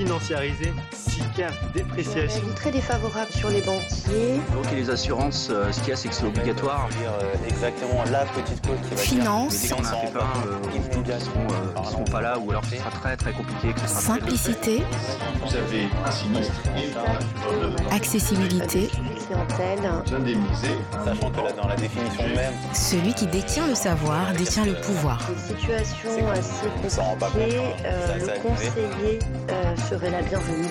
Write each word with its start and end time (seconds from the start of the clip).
financiarisé, 0.00 0.72
SICAF, 0.92 1.52
dépréciation. 1.74 2.42
très 2.56 2.70
défavorable 2.70 3.30
sur 3.32 3.50
les 3.50 3.60
banquiers. 3.60 4.40
Donc 4.54 4.64
les 4.74 4.88
assurances, 4.88 5.48
euh, 5.50 5.70
ce 5.70 5.80
qu'il 5.80 5.90
y 5.90 5.92
a, 5.92 5.96
c'est 5.96 6.08
que 6.08 6.14
c'est 6.14 6.24
obligatoire. 6.24 6.88
Dire 6.88 7.12
euh, 7.22 7.34
exactement 7.46 8.02
la 8.10 8.24
petite 8.24 8.66
cause 8.66 8.78
qui 8.88 8.94
va 8.94 8.96
Finance. 8.96 9.60
Dès 9.60 9.68
qu'on 9.68 9.84
a 9.84 9.88
un 9.88 10.06
pépin, 10.06 10.26
euh, 10.46 11.10
ne 11.14 11.20
seront, 11.20 11.46
euh, 11.50 11.84
seront 11.90 12.04
pas 12.04 12.22
là, 12.22 12.38
ou 12.38 12.50
alors 12.50 12.64
ce 12.64 12.76
sera 12.76 12.90
très 12.90 13.16
très 13.16 13.32
compliqué. 13.32 13.74
que 13.74 13.80
Simplicité, 13.86 14.82
Vous 15.44 15.54
avez 15.54 15.88
un 16.06 16.10
sinistre 16.10 16.60
et 16.76 17.94
accessibilité, 17.94 18.88
Clientèle. 19.30 19.86
indemnisé. 20.12 20.68
Sachant 21.04 21.30
que 21.30 21.36
là, 21.36 21.52
dans 21.52 21.68
la 21.68 21.76
définition 21.76 22.24
même, 22.34 22.52
celui 22.74 23.14
qui 23.14 23.28
détient 23.28 23.68
le 23.68 23.76
savoir 23.76 24.32
détient 24.32 24.64
le 24.64 24.74
pouvoir. 24.80 25.24
Une 25.30 25.56
situation 25.56 26.28
assez 26.30 26.66
euh, 26.66 28.18
le 28.18 28.42
conseiller 28.42 29.18
euh, 29.50 29.76
serait 29.88 30.10
la 30.10 30.22
bienvenue. 30.22 30.66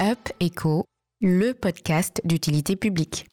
Up 0.00 0.18
Echo, 0.40 0.86
le 1.20 1.52
podcast 1.52 2.22
d'utilité 2.24 2.74
publique. 2.74 3.26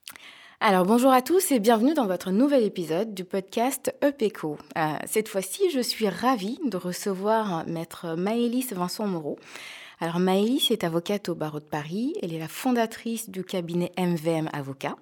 Alors 0.60 0.86
bonjour 0.86 1.14
à 1.14 1.22
tous 1.22 1.52
et 1.52 1.60
bienvenue 1.60 1.94
dans 1.94 2.08
votre 2.08 2.32
nouvel 2.32 2.64
épisode 2.64 3.14
du 3.14 3.24
podcast 3.24 3.96
Up 4.04 4.22
Echo. 4.22 4.58
Euh, 4.78 4.96
cette 5.06 5.30
fois-ci, 5.30 5.70
je 5.74 5.80
suis 5.80 6.10
ravie 6.10 6.60
de 6.66 6.76
recevoir 6.76 7.66
maître 7.68 8.16
Maëlys 8.18 8.74
Vincent 8.74 9.08
Moreau. 9.08 9.38
Alors 10.04 10.20
Maëlys 10.20 10.70
est 10.70 10.84
avocate 10.84 11.30
au 11.30 11.34
barreau 11.34 11.62
de 11.62 11.64
Paris, 11.64 12.14
elle 12.22 12.34
est 12.34 12.40
la 12.40 12.50
fondatrice 12.50 13.30
du 13.30 13.46
cabinet 13.46 13.94
MVM 13.98 14.50
Avocat. 14.52 14.98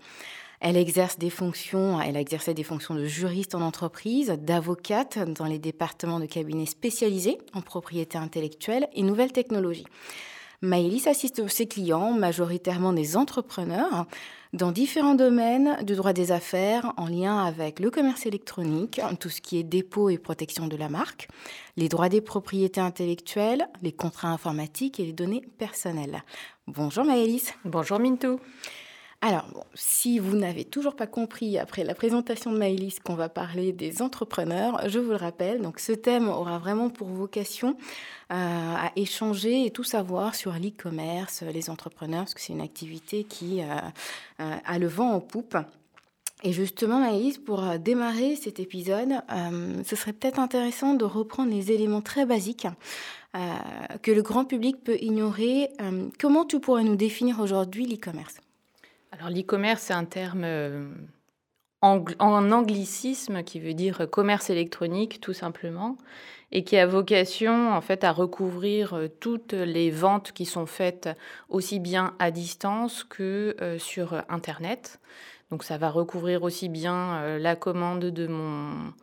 Elle 0.60 0.78
exerce 0.78 1.18
des 1.18 1.32
fonctions, 1.32 2.00
elle 2.00 2.18
a 2.18 2.20
exercé 2.20 2.54
des 2.54 2.62
fonctions 2.62 2.94
de 2.94 3.06
juriste 3.06 3.56
en 3.56 3.62
entreprise, 3.62 4.38
d'avocate 4.38 5.18
dans 5.18 5.46
les 5.46 5.58
départements 5.58 6.20
de 6.20 6.28
cabinets 6.28 6.68
spécialisés 6.68 7.40
en 7.56 7.62
propriété 7.62 8.20
intellectuelle 8.20 8.90
et 8.94 9.02
nouvelles 9.02 9.32
technologies. 9.32 9.88
Maëlys 10.64 11.08
assiste 11.08 11.48
ses 11.48 11.66
clients, 11.66 12.12
majoritairement 12.12 12.94
des 12.94 13.18
entrepreneurs, 13.18 14.06
dans 14.54 14.72
différents 14.72 15.16
domaines 15.16 15.84
du 15.84 15.96
droit 15.96 16.14
des 16.14 16.32
affaires 16.32 16.94
en 16.98 17.08
lien 17.08 17.44
avec 17.44 17.80
le 17.80 17.90
commerce 17.90 18.28
électronique, 18.28 19.02
tout 19.20 19.30
ce 19.30 19.42
qui 19.42 19.58
est 19.58 19.64
dépôt 19.64 20.10
et 20.10 20.20
protection 20.20 20.68
de 20.68 20.76
la 20.76 20.88
marque, 20.88 21.30
les 21.78 21.90
droits 21.90 22.10
des 22.10 22.22
propriétés 22.22 22.82
intellectuelles, 22.82 23.68
les 23.82 23.92
contrats 23.92 24.28
informatiques 24.28 25.00
et 25.00 25.06
les 25.06 25.14
données 25.14 25.42
personnelles. 25.58 26.22
Bonjour 26.68 27.06
Maëlys. 27.06 27.54
Bonjour 27.66 27.98
Mintou. 27.98 28.40
Alors, 29.24 29.46
si 29.76 30.18
vous 30.18 30.36
n'avez 30.36 30.66
toujours 30.66 30.96
pas 30.96 31.06
compris 31.06 31.60
après 31.60 31.84
la 31.84 31.94
présentation 31.94 32.52
de 32.52 32.58
Maëlys 32.58 33.00
qu'on 33.00 33.14
va 33.14 33.30
parler 33.30 33.72
des 33.72 34.02
entrepreneurs, 34.02 34.90
je 34.90 34.98
vous 34.98 35.12
le 35.12 35.16
rappelle, 35.16 35.62
donc 35.62 35.80
ce 35.80 35.92
thème 35.92 36.28
aura 36.28 36.58
vraiment 36.58 36.90
pour 36.90 37.08
vocation 37.08 37.78
euh, 38.32 38.36
à 38.36 38.92
échanger 38.96 39.68
et 39.68 39.70
tout 39.70 39.84
savoir 39.84 40.34
sur 40.34 40.54
l'e-commerce, 40.54 41.44
les 41.44 41.70
entrepreneurs, 41.70 42.22
parce 42.22 42.34
que 42.34 42.42
c'est 42.42 42.54
une 42.54 42.62
activité 42.62 43.24
qui 43.24 43.62
euh, 43.62 43.66
euh, 44.40 44.56
a 44.66 44.80
le 44.80 44.88
vent 44.88 45.12
en 45.12 45.20
poupe. 45.20 45.56
Et 46.42 46.52
justement, 46.52 47.00
Maëlys, 47.00 47.38
pour 47.38 47.62
démarrer 47.78 48.36
cet 48.36 48.60
épisode, 48.60 49.22
ce 49.86 49.96
serait 49.96 50.14
peut-être 50.14 50.40
intéressant 50.40 50.96
de 50.96 51.06
reprendre 51.06 51.52
les 51.52 51.72
éléments 51.72 52.02
très 52.02 52.26
basiques 52.26 52.66
que 54.02 54.12
le 54.12 54.22
grand 54.24 54.46
public 54.46 54.84
peut 54.84 54.98
ignorer. 55.02 55.70
Comment 56.20 56.44
tu 56.44 56.60
pourrais 56.60 56.84
nous 56.84 56.96
définir 56.96 57.40
aujourd'hui 57.42 57.86
l'e-commerce? 57.86 58.42
Alors 59.12 59.30
l'e-commerce, 59.30 59.84
c'est 59.84 59.94
un 59.94 60.06
terme 60.06 60.44
euh, 60.44 60.90
en 61.82 62.52
anglicisme 62.52 63.44
qui 63.44 63.60
veut 63.60 63.74
dire 63.74 64.10
commerce 64.10 64.50
électronique 64.50 65.20
tout 65.20 65.34
simplement 65.34 65.98
et 66.52 66.64
qui 66.64 66.78
a 66.78 66.86
vocation 66.86 67.72
en 67.74 67.82
fait 67.82 68.04
à 68.04 68.12
recouvrir 68.12 68.94
euh, 68.94 69.08
toutes 69.08 69.54
les 69.54 69.90
ventes 69.90 70.32
qui 70.32 70.46
sont 70.46 70.66
faites 70.66 71.10
aussi 71.50 71.80
bien 71.80 72.16
à 72.20 72.32
distance 72.32 73.04
que 73.04 73.56
euh, 73.62 73.80
sur 73.80 74.14
euh, 74.14 74.22
internet. 74.30 75.00
Donc 75.50 75.64
ça 75.64 75.78
va 75.78 75.90
recouvrir 75.90 76.44
aussi 76.44 76.70
bien 76.70 77.16
euh, 77.16 77.40
la 77.40 77.56
commande 77.56 78.06
de 78.06 78.28
mon 78.28 78.94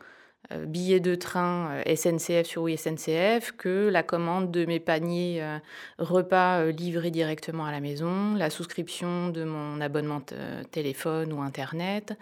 euh, 0.53 0.65
billet 0.65 0.99
de 0.99 1.15
train 1.15 1.83
euh, 1.87 1.95
SNCF 1.95 2.47
sur 2.47 2.63
oui 2.63 2.79
SNCF 2.79 3.53
que 3.59 3.91
la 3.91 4.03
commande 4.03 4.51
de 4.51 4.65
mes 4.65 4.81
paniers 4.81 5.43
euh, 5.43 5.59
repas 5.99 6.65
livrés 6.67 7.11
directement 7.11 7.67
à 7.67 7.73
la 7.73 7.81
maison, 7.81 8.35
la 8.35 8.49
souscription 8.49 9.29
de 9.29 9.45
mon 9.45 9.81
abonnement 9.83 10.23
téléphone 10.71 11.33
ou 11.33 11.43
internet, 11.43 12.17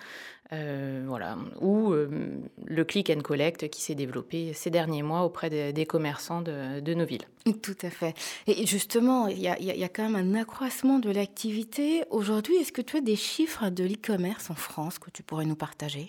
voilà, 0.50 1.36
ou 1.60 1.92
le 1.92 2.84
click 2.84 3.10
and 3.10 3.20
collect 3.20 3.68
qui 3.68 3.82
s'est 3.82 3.94
développé 3.94 4.52
ces 4.52 4.70
derniers 4.70 5.02
mois 5.02 5.22
auprès 5.22 5.50
des, 5.50 5.86
commerçants 5.86 6.40
de, 6.40 6.94
nos 6.94 7.04
villes. 7.04 7.26
Tout 7.62 7.76
à 7.82 7.90
fait. 7.90 8.14
Et 8.46 8.66
justement, 8.66 9.26
il 9.26 9.38
y 9.38 9.42
y 9.42 9.84
a 9.84 9.88
quand 9.88 10.08
même 10.08 10.36
un 10.36 10.40
accroissement 10.40 10.98
de 10.98 11.10
l'activité. 11.10 12.04
Aujourd'hui, 12.10 12.56
est-ce 12.56 12.72
que 12.72 12.82
tu 12.82 12.96
as 12.96 13.00
des 13.00 13.16
chiffres 13.16 13.70
de 13.70 13.84
l'e-commerce 13.84 14.50
en 14.50 14.54
France 14.54 14.98
que 14.98 15.10
tu 15.10 15.22
pourrais 15.22 15.46
nous 15.46 15.56
partager? 15.56 16.08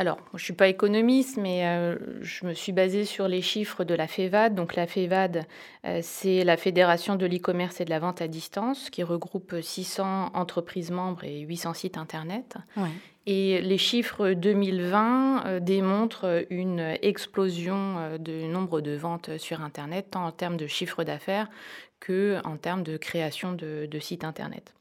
Alors, 0.00 0.18
je 0.30 0.36
ne 0.36 0.42
suis 0.42 0.52
pas 0.52 0.68
économiste, 0.68 1.38
mais 1.38 1.66
euh, 1.66 1.96
je 2.22 2.46
me 2.46 2.54
suis 2.54 2.70
basée 2.70 3.04
sur 3.04 3.26
les 3.26 3.42
chiffres 3.42 3.82
de 3.82 3.94
la 3.94 4.06
FEVAD. 4.06 4.54
Donc, 4.54 4.76
la 4.76 4.86
FEVAD, 4.86 5.44
euh, 5.84 5.98
c'est 6.02 6.44
la 6.44 6.56
Fédération 6.56 7.16
de 7.16 7.26
l'e-commerce 7.26 7.80
et 7.80 7.84
de 7.84 7.90
la 7.90 7.98
vente 7.98 8.22
à 8.22 8.28
distance, 8.28 8.90
qui 8.90 9.02
regroupe 9.02 9.56
600 9.60 10.30
entreprises 10.34 10.92
membres 10.92 11.24
et 11.24 11.40
800 11.40 11.74
sites 11.74 11.98
Internet. 11.98 12.58
Ouais. 12.76 12.90
Et 13.26 13.60
les 13.60 13.76
chiffres 13.76 14.34
2020 14.34 15.46
euh, 15.46 15.60
démontrent 15.60 16.46
une 16.48 16.96
explosion 17.02 18.16
du 18.20 18.46
nombre 18.46 18.80
de 18.80 18.92
ventes 18.92 19.36
sur 19.38 19.62
Internet, 19.62 20.12
tant 20.12 20.26
en 20.26 20.32
termes 20.32 20.56
de 20.56 20.68
chiffre 20.68 21.02
d'affaires 21.02 21.50
que 21.98 22.38
en 22.44 22.56
termes 22.56 22.84
de 22.84 22.96
création 22.98 23.52
de, 23.52 23.88
de 23.90 23.98
sites 23.98 24.22
Internet. 24.22 24.74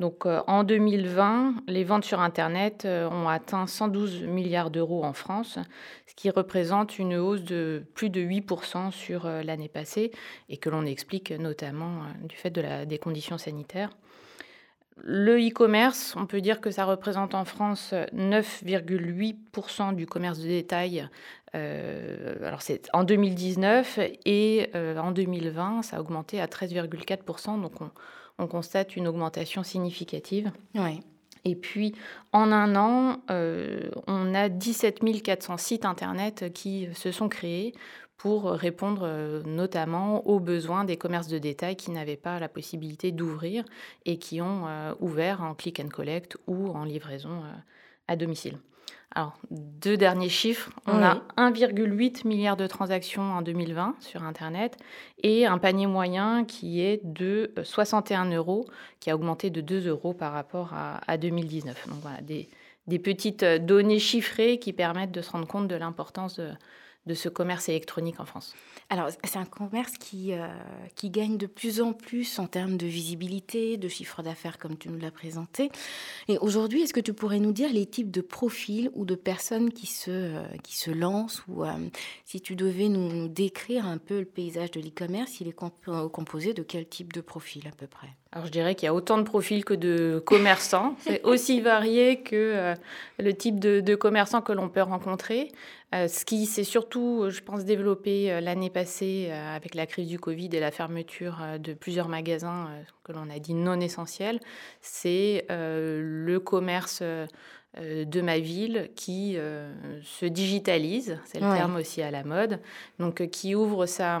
Donc 0.00 0.26
euh, 0.26 0.40
en 0.46 0.64
2020, 0.64 1.62
les 1.68 1.84
ventes 1.84 2.04
sur 2.04 2.20
Internet 2.20 2.84
euh, 2.84 3.08
ont 3.08 3.28
atteint 3.28 3.66
112 3.66 4.22
milliards 4.22 4.70
d'euros 4.70 5.04
en 5.04 5.12
France, 5.12 5.58
ce 6.06 6.14
qui 6.14 6.30
représente 6.30 6.98
une 6.98 7.14
hausse 7.14 7.44
de 7.44 7.84
plus 7.94 8.10
de 8.10 8.20
8% 8.20 8.90
sur 8.90 9.26
euh, 9.26 9.42
l'année 9.42 9.68
passée 9.68 10.10
et 10.48 10.56
que 10.56 10.70
l'on 10.70 10.86
explique 10.86 11.30
notamment 11.30 12.02
du 12.24 12.36
fait 12.36 12.50
des 12.50 12.98
conditions 12.98 13.38
sanitaires. 13.38 13.90
Le 15.04 15.38
e-commerce, 15.38 16.14
on 16.16 16.26
peut 16.26 16.40
dire 16.40 16.60
que 16.60 16.70
ça 16.70 16.84
représente 16.84 17.34
en 17.34 17.44
France 17.44 17.94
9,8% 18.14 19.94
du 19.94 20.06
commerce 20.06 20.38
de 20.38 20.48
détail. 20.48 21.08
alors 21.54 22.60
c'est 22.60 22.88
en 22.92 23.02
2019 23.02 23.98
et 24.26 24.70
en 24.74 25.12
2020, 25.12 25.82
ça 25.82 25.96
a 25.96 26.00
augmenté 26.00 26.40
à 26.40 26.46
13,4%. 26.46 27.60
Donc 27.60 27.80
on, 27.80 27.90
on 28.38 28.46
constate 28.46 28.96
une 28.96 29.08
augmentation 29.08 29.62
significative. 29.62 30.50
Ouais. 30.74 31.00
Et 31.44 31.56
puis, 31.56 31.94
en 32.32 32.52
un 32.52 32.76
an, 32.76 33.22
euh, 33.30 33.90
on 34.06 34.34
a 34.34 34.48
17 34.48 35.00
400 35.22 35.56
sites 35.56 35.84
Internet 35.84 36.52
qui 36.52 36.88
se 36.94 37.10
sont 37.10 37.28
créés 37.28 37.74
pour 38.16 38.44
répondre 38.44 39.02
euh, 39.04 39.42
notamment 39.44 40.24
aux 40.28 40.38
besoins 40.38 40.84
des 40.84 40.96
commerces 40.96 41.26
de 41.26 41.38
détail 41.38 41.74
qui 41.74 41.90
n'avaient 41.90 42.16
pas 42.16 42.38
la 42.38 42.48
possibilité 42.48 43.10
d'ouvrir 43.10 43.64
et 44.06 44.18
qui 44.18 44.40
ont 44.40 44.68
euh, 44.68 44.94
ouvert 45.00 45.42
en 45.42 45.54
click 45.54 45.80
and 45.80 45.88
collect 45.88 46.36
ou 46.46 46.68
en 46.68 46.84
livraison 46.84 47.42
à 48.06 48.14
domicile. 48.14 48.58
Alors, 49.14 49.34
deux 49.50 49.98
derniers 49.98 50.30
chiffres. 50.30 50.70
On 50.86 50.96
Oui. 50.96 51.02
a 51.04 51.22
1,8 51.36 52.26
milliard 52.26 52.56
de 52.56 52.66
transactions 52.66 53.22
en 53.34 53.42
2020 53.42 53.96
sur 54.00 54.22
Internet 54.22 54.78
et 55.22 55.44
un 55.46 55.58
panier 55.58 55.86
moyen 55.86 56.44
qui 56.46 56.80
est 56.80 57.00
de 57.04 57.52
61 57.62 58.30
euros, 58.32 58.64
qui 59.00 59.10
a 59.10 59.14
augmenté 59.14 59.50
de 59.50 59.60
2 59.60 59.86
euros 59.88 60.14
par 60.14 60.32
rapport 60.32 60.72
à, 60.72 61.00
à 61.06 61.18
2019. 61.18 61.88
Donc 61.88 61.98
voilà, 62.00 62.22
des, 62.22 62.48
des 62.86 62.98
petites 62.98 63.42
euh, 63.42 63.58
données 63.58 63.98
chiffrées 63.98 64.58
qui 64.58 64.72
permettent 64.72 65.12
de 65.12 65.20
se 65.20 65.30
rendre 65.30 65.46
compte 65.46 65.68
de 65.68 65.76
l'importance 65.76 66.38
de, 66.38 66.48
de 67.06 67.14
ce 67.14 67.28
commerce 67.28 67.68
électronique 67.68 68.20
en 68.20 68.24
France. 68.24 68.54
Alors, 68.88 69.08
c'est 69.24 69.38
un 69.38 69.44
commerce 69.44 69.92
qui, 69.98 70.32
euh, 70.32 70.46
qui 70.94 71.10
gagne 71.10 71.36
de 71.36 71.46
plus 71.46 71.80
en 71.80 71.92
plus 71.92 72.38
en 72.38 72.46
termes 72.46 72.76
de 72.76 72.86
visibilité, 72.86 73.76
de 73.76 73.88
chiffre 73.88 74.22
d'affaires, 74.22 74.58
comme 74.58 74.76
tu 74.76 74.88
nous 74.88 74.98
l'as 74.98 75.10
présenté. 75.10 75.70
Et 76.28 76.38
aujourd'hui, 76.38 76.82
est-ce 76.82 76.92
que 76.92 77.00
tu 77.00 77.12
pourrais 77.12 77.40
nous 77.40 77.52
dire 77.52 77.72
les 77.72 77.86
types 77.86 78.10
de 78.10 78.20
profils 78.20 78.90
ou 78.94 79.04
de 79.04 79.14
personnes 79.14 79.72
qui 79.72 79.86
se, 79.86 80.10
euh, 80.10 80.42
qui 80.62 80.76
se 80.76 80.90
lancent 80.90 81.42
Ou 81.48 81.64
euh, 81.64 81.72
si 82.24 82.40
tu 82.40 82.54
devais 82.54 82.88
nous, 82.88 83.28
décrire 83.28 83.86
un 83.86 83.98
peu 83.98 84.20
le 84.20 84.26
paysage 84.26 84.70
de 84.72 84.80
l'e-commerce, 84.80 85.40
il 85.40 85.48
est 85.48 85.52
comp- 85.52 86.08
composé 86.12 86.54
de 86.54 86.62
quel 86.62 86.86
type 86.88 87.12
de 87.12 87.20
profil 87.20 87.66
à 87.66 87.72
peu 87.72 87.86
près? 87.86 88.08
Alors 88.34 88.46
je 88.46 88.50
dirais 88.50 88.74
qu'il 88.74 88.86
y 88.86 88.88
a 88.88 88.94
autant 88.94 89.18
de 89.18 89.24
profils 89.24 89.62
que 89.62 89.74
de 89.74 90.22
commerçants. 90.24 90.96
C'est 91.00 91.22
aussi 91.22 91.60
varié 91.60 92.22
que 92.22 92.34
euh, 92.34 92.74
le 93.18 93.34
type 93.34 93.60
de, 93.60 93.80
de 93.80 93.94
commerçants 93.94 94.40
que 94.40 94.52
l'on 94.52 94.70
peut 94.70 94.80
rencontrer. 94.80 95.52
Euh, 95.94 96.08
ce 96.08 96.24
qui 96.24 96.46
s'est 96.46 96.64
surtout, 96.64 97.26
je 97.28 97.42
pense, 97.42 97.66
développé 97.66 98.32
euh, 98.32 98.40
l'année 98.40 98.70
passée 98.70 99.30
avec 99.30 99.74
la 99.74 99.84
crise 99.84 100.08
du 100.08 100.18
Covid 100.18 100.48
et 100.52 100.60
la 100.60 100.70
fermeture 100.70 101.38
de 101.60 101.74
plusieurs 101.74 102.08
magasins 102.08 102.70
que 103.04 103.12
l'on 103.12 103.28
a 103.28 103.38
dit 103.38 103.52
non 103.52 103.78
essentiels, 103.80 104.40
c'est 104.80 105.44
le 105.50 106.38
commerce 106.38 107.02
de 107.02 108.20
ma 108.20 108.38
ville 108.38 108.90
qui 108.96 109.36
se 110.02 110.26
digitalise, 110.26 111.18
c'est 111.24 111.40
le 111.40 111.46
Ouais. 111.46 111.56
terme 111.56 111.76
aussi 111.76 112.00
à 112.02 112.10
la 112.10 112.24
mode, 112.24 112.60
donc 112.98 113.26
qui 113.28 113.54
ouvre 113.54 113.86
sa 113.86 114.20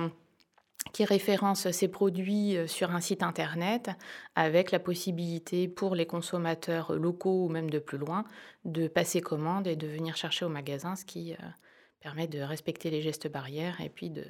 qui 0.92 1.04
référence 1.04 1.70
ces 1.70 1.88
produits 1.88 2.56
sur 2.66 2.90
un 2.90 3.00
site 3.00 3.22
internet 3.22 3.90
avec 4.34 4.70
la 4.70 4.78
possibilité 4.78 5.68
pour 5.68 5.94
les 5.94 6.06
consommateurs 6.06 6.92
locaux 6.92 7.44
ou 7.44 7.48
même 7.48 7.70
de 7.70 7.78
plus 7.78 7.98
loin 7.98 8.24
de 8.64 8.88
passer 8.88 9.20
commande 9.20 9.66
et 9.66 9.76
de 9.76 9.86
venir 9.86 10.16
chercher 10.16 10.44
au 10.44 10.48
magasin, 10.48 10.96
ce 10.96 11.04
qui 11.04 11.34
permet 12.00 12.26
de 12.26 12.40
respecter 12.40 12.90
les 12.90 13.00
gestes 13.00 13.30
barrières 13.30 13.80
et 13.80 13.88
puis 13.88 14.10
de 14.10 14.24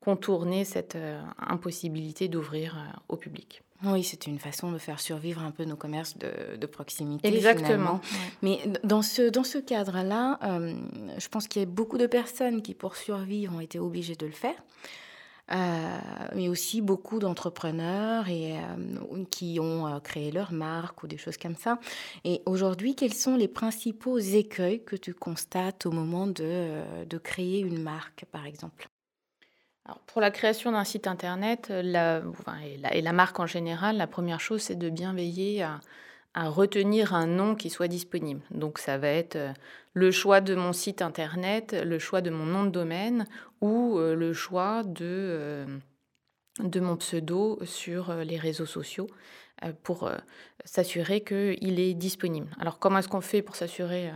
contourner 0.00 0.64
cette 0.64 0.96
impossibilité 1.38 2.28
d'ouvrir 2.28 3.00
au 3.08 3.16
public. 3.16 3.62
Oui, 3.82 4.04
c'est 4.04 4.26
une 4.26 4.38
façon 4.38 4.72
de 4.72 4.78
faire 4.78 5.00
survivre 5.00 5.42
un 5.42 5.52
peu 5.52 5.64
nos 5.64 5.76
commerces 5.76 6.16
de, 6.18 6.66
proximité. 6.66 7.28
Exactement. 7.28 8.00
Mais 8.42 8.60
dans 8.84 9.02
ce, 9.02 9.30
dans 9.30 9.44
ce 9.44 9.58
cadre-là, 9.58 10.38
euh, 10.42 10.74
je 11.18 11.28
pense 11.28 11.48
qu'il 11.48 11.60
y 11.60 11.64
a 11.64 11.68
beaucoup 11.68 11.96
de 11.96 12.06
personnes 12.06 12.60
qui, 12.62 12.74
pour 12.74 12.96
survivre, 12.96 13.54
ont 13.54 13.60
été 13.60 13.78
obligées 13.78 14.16
de 14.16 14.26
le 14.26 14.32
faire. 14.32 14.54
Euh, 15.52 15.98
mais 16.36 16.48
aussi 16.48 16.80
beaucoup 16.80 17.18
d'entrepreneurs 17.18 18.28
et 18.28 18.56
euh, 18.56 19.24
qui 19.30 19.58
ont 19.60 19.98
créé 19.98 20.30
leur 20.30 20.52
marque 20.52 21.02
ou 21.02 21.08
des 21.08 21.18
choses 21.18 21.36
comme 21.36 21.56
ça. 21.56 21.80
Et 22.22 22.40
aujourd'hui, 22.46 22.94
quels 22.94 23.14
sont 23.14 23.34
les 23.34 23.48
principaux 23.48 24.18
écueils 24.18 24.84
que 24.84 24.94
tu 24.94 25.12
constates 25.12 25.86
au 25.86 25.90
moment 25.90 26.28
de, 26.28 27.04
de 27.04 27.18
créer 27.18 27.60
une 27.60 27.82
marque, 27.82 28.26
par 28.30 28.46
exemple? 28.46 28.88
Pour 30.06 30.20
la 30.20 30.30
création 30.30 30.72
d'un 30.72 30.84
site 30.84 31.06
internet 31.06 31.68
la, 31.70 32.22
et, 32.92 33.02
la, 33.02 33.12
marque 33.12 33.40
en 33.40 33.46
général, 33.46 33.96
la 33.96 34.06
première 34.06 34.40
chose, 34.40 34.62
c'est 34.62 34.78
de 34.78 34.90
bien 34.90 35.12
veiller 35.14 35.62
à, 35.62 35.80
retenir 36.34 37.12
un 37.12 37.26
nom 37.26 37.56
qui 37.56 37.70
soit 37.70 37.88
disponible. 37.88 38.40
Donc 38.52 38.78
ça 38.78 38.98
va 38.98 39.08
être 39.08 39.34
euh, 39.34 39.52
le 39.92 40.10
choix 40.10 40.40
de 40.40 40.54
mon 40.54 40.72
site 40.72 41.02
internet, 41.02 41.74
le 41.84 41.98
choix 41.98 42.20
de 42.20 42.30
mon 42.30 42.46
nom 42.46 42.64
de 42.64 42.70
domaine 42.70 43.26
ou 43.60 43.98
euh, 43.98 44.14
le 44.14 44.32
choix 44.32 44.82
de, 44.84 44.96
euh, 45.00 45.66
de 46.60 46.80
mon 46.80 46.96
pseudo 46.96 47.58
sur 47.64 48.14
les 48.14 48.38
réseaux 48.38 48.66
sociaux. 48.66 49.08
Euh, 49.62 49.72
pour 49.82 50.04
euh, 50.04 50.16
s'assurer 50.64 51.20
qu'il 51.22 51.80
est 51.80 51.92
disponible. 51.92 52.48
Alors 52.58 52.78
comment 52.78 52.98
est-ce 52.98 53.08
qu'on 53.08 53.20
fait 53.20 53.42
pour 53.42 53.56
s'assurer 53.56 54.08
euh, 54.08 54.12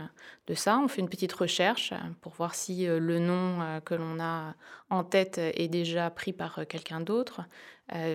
de 0.47 0.55
ça? 0.55 0.79
On 0.79 0.87
fait 0.87 1.01
une 1.01 1.09
petite 1.09 1.33
recherche 1.33 1.93
pour 2.21 2.33
voir 2.33 2.55
si 2.55 2.87
le 2.87 3.19
nom 3.19 3.79
que 3.85 3.93
l'on 3.93 4.19
a 4.19 4.55
en 4.89 5.03
tête 5.03 5.37
est 5.37 5.67
déjà 5.67 6.09
pris 6.09 6.33
par 6.33 6.65
quelqu'un 6.67 6.99
d'autre. 6.99 7.41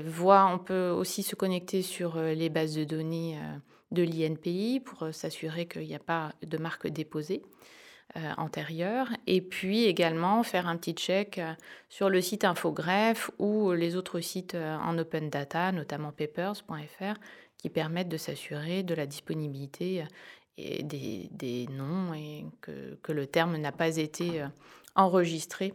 Voir, 0.04 0.52
on 0.52 0.58
peut 0.58 0.90
aussi 0.90 1.22
se 1.22 1.36
connecter 1.36 1.82
sur 1.82 2.20
les 2.20 2.48
bases 2.48 2.74
de 2.74 2.84
données 2.84 3.38
de 3.92 4.02
l'INPI 4.02 4.81
pour 4.84 5.12
s'assurer 5.12 5.66
qu'il 5.66 5.87
n'y 5.87 5.94
a 5.94 6.00
pas 6.00 6.32
de 6.42 6.58
marque 6.58 6.87
déposée. 6.87 7.42
Euh, 8.16 8.32
antérieure. 8.38 9.06
Et 9.28 9.40
puis 9.40 9.84
également 9.84 10.42
faire 10.42 10.66
un 10.66 10.76
petit 10.76 10.94
check 10.94 11.38
euh, 11.38 11.52
sur 11.88 12.10
le 12.10 12.20
site 12.20 12.44
Infogreffe 12.44 13.31
ou 13.38 13.70
les 13.70 13.94
autres 13.94 14.19
sites 14.19 14.56
euh, 14.56 14.76
en 14.78 14.98
open 14.98 15.31
data, 15.31 15.70
notamment 15.70 16.10
papers.fr, 16.10 17.14
qui 17.56 17.70
permettent 17.70 18.08
de 18.08 18.16
s'assurer 18.16 18.82
de 18.82 18.96
la 18.96 19.06
disponibilité 19.06 20.04
et 20.58 20.82
des, 20.82 21.69
noms 21.70 22.12
et 22.12 22.46
que, 22.60 22.96
que 23.00 23.12
le 23.12 23.28
terme 23.28 23.56
n'a 23.58 23.70
pas 23.70 23.96
été 23.96 24.44
enregistré 24.96 25.72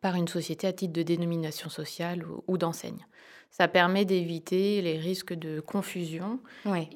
par 0.00 0.14
une 0.14 0.28
société 0.28 0.66
à 0.66 0.72
titre 0.72 0.94
de 0.94 1.02
dénomination 1.02 1.68
sociale 1.68 2.24
ou, 2.46 2.56
d'enseigne. 2.56 3.04
Ça 3.56 3.68
permet 3.68 4.04
d'éviter 4.04 4.82
les 4.82 4.98
risques 4.98 5.32
de 5.32 5.60
confusion 5.60 6.40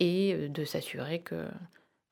et 0.00 0.48
de 0.48 0.64
s'assurer 0.64 1.20
que 1.20 1.46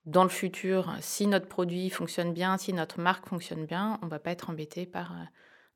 dans 0.06 0.22
le 0.22 0.31
futur, 0.31 0.96
si 1.00 1.26
notre 1.26 1.48
produit 1.48 1.90
fonctionne 1.90 2.32
bien, 2.32 2.56
si 2.58 2.72
notre 2.72 3.00
marque 3.00 3.26
fonctionne 3.26 3.66
bien, 3.66 3.98
on 4.02 4.06
ne 4.06 4.10
va 4.10 4.20
pas 4.20 4.31
être 4.31 4.50
embêté 4.50 4.87
par 4.87 5.10
euh, 5.10 5.25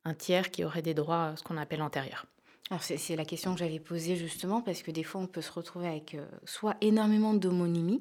un 0.04 0.14
tiers 0.14 0.52
qui 0.52 0.62
aurait 0.64 0.82
des 0.82 0.94
droits, 0.94 1.34
ce 1.34 1.42
qu'on 1.42 1.56
appelle 1.56 1.82
antérieurs. 1.82 2.26
Alors 2.70 2.84
c'est 2.84 3.16
la 3.16 3.24
question 3.24 3.52
que 3.52 3.58
j'avais 3.58 3.80
posée 3.80 4.14
justement 4.14 4.60
parce 4.60 4.82
que 4.82 4.92
des 4.92 5.02
fois 5.02 5.20
on 5.20 5.26
peut 5.26 5.40
se 5.40 5.50
retrouver 5.50 5.88
avec 5.88 6.14
euh, 6.14 6.24
soit 6.44 6.76
énormément 6.80 7.34
d'homonymie, 7.34 8.00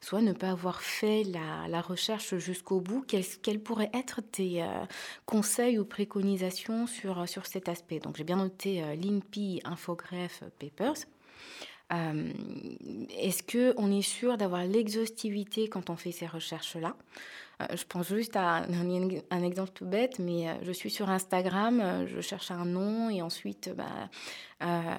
soit 0.00 0.22
ne 0.22 0.32
pas 0.32 0.50
avoir 0.50 0.80
fait 0.80 1.24
la, 1.24 1.80
recherche 1.80 2.36
jusqu'au 2.36 2.80
bout. 2.80 3.04
Quels, 3.04 3.60
pourraient 3.60 3.90
être 3.92 4.20
tes 4.20 4.62
euh, 4.62 4.68
conseils 5.24 5.76
ou 5.80 5.84
préconisations 5.84 6.86
sur, 6.86 7.28
sur 7.28 7.46
cet 7.46 7.68
aspect? 7.68 7.98
Donc 7.98 8.16
j'ai 8.16 8.22
bien 8.22 8.36
noté 8.36 8.80
l'INPI, 8.94 9.60
Infograph, 9.64 10.44
Papers. 10.60 11.06
Euh, 11.92 12.32
est-ce 13.16 13.42
qu'on 13.42 13.90
est 13.92 14.02
sûr 14.02 14.36
d'avoir 14.36 14.64
l'exhaustivité 14.64 15.68
quand 15.68 15.90
on 15.90 15.96
fait 15.96 16.12
ces 16.12 16.26
recherches-là? 16.26 16.96
Euh, 17.62 17.66
je 17.74 17.84
pense 17.84 18.08
juste 18.08 18.36
à 18.36 18.64
un, 18.64 19.42
exemple 19.42 19.70
tout 19.72 19.86
bête, 19.86 20.18
mais 20.18 20.48
euh, 20.48 20.52
je 20.62 20.72
suis 20.72 20.90
sur 20.90 21.08
Instagram, 21.08 22.06
je 22.06 22.20
cherche 22.20 22.50
un 22.50 22.64
nom 22.64 23.08
et 23.08 23.22
ensuite 23.22 23.74
bah, 23.74 24.10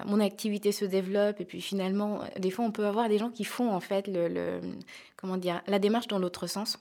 mon 0.06 0.18
activité 0.20 0.72
se 0.72 0.84
développe 0.84 1.40
et 1.40 1.44
puis 1.44 1.60
finalement, 1.60 2.20
des 2.38 2.50
fois, 2.50 2.64
on 2.64 2.72
peut 2.72 2.86
avoir 2.86 3.08
des 3.08 3.18
gens 3.18 3.30
qui 3.30 3.44
font 3.44 3.70
en 3.70 3.80
fait 3.80 4.08
le, 4.08 4.60
comment 5.16 5.36
dire, 5.36 5.62
la 5.66 5.78
démarche 5.78 6.08
dans 6.08 6.18
l'autre 6.18 6.46
sens 6.46 6.78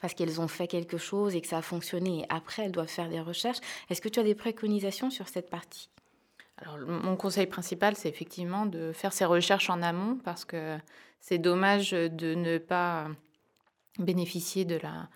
parce 0.00 0.14
qu'elles 0.14 0.40
ont 0.40 0.48
fait 0.48 0.66
quelque 0.66 0.98
chose 0.98 1.36
et 1.36 1.40
que 1.40 1.46
ça 1.46 1.58
a 1.58 1.62
fonctionné 1.62 2.20
et 2.20 2.26
après 2.30 2.64
elles 2.64 2.72
doivent 2.72 2.88
faire 2.88 3.08
des 3.08 3.20
recherches. 3.20 3.58
Est-ce 3.90 4.00
que 4.00 4.08
tu 4.08 4.18
as 4.18 4.24
des 4.24 4.34
préconisations 4.34 5.10
sur 5.10 5.28
cette 5.28 5.50
partie? 5.50 5.88
Mon 6.86 7.16
conseil 7.16 7.46
principal, 7.46 7.96
c'est 7.96 8.08
effectivement 8.08 8.66
de 8.66 8.92
faire 8.92 9.12
ses 9.12 9.24
recherches 9.24 9.70
en 9.70 9.82
amont 9.82 10.18
parce 10.24 10.44
que 10.44 10.76
c'est 11.20 11.38
dommage 11.38 11.92
de 11.92 12.34
ne 12.34 12.58
pas 12.58 13.08
bénéficier 13.98 14.64
de 14.64 14.76
la, 14.76 15.08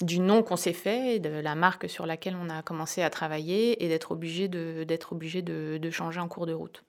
du 0.00 0.20
nom 0.20 0.42
qu'on 0.42 0.56
s'est 0.56 0.72
fait, 0.72 1.18
de 1.18 1.28
la 1.28 1.54
marque 1.54 1.88
sur 1.88 2.06
laquelle 2.06 2.36
on 2.40 2.50
a 2.50 2.62
commencé 2.62 3.02
à 3.02 3.10
travailler 3.10 3.84
et 3.84 3.88
d'être 3.88 4.12
obligé 4.12 4.48
d'être 4.48 5.12
obligé 5.12 5.42
de, 5.42 5.90
changer 5.90 6.20
en 6.20 6.28
cours 6.28 6.46
de 6.46 6.52
route. 6.52 6.84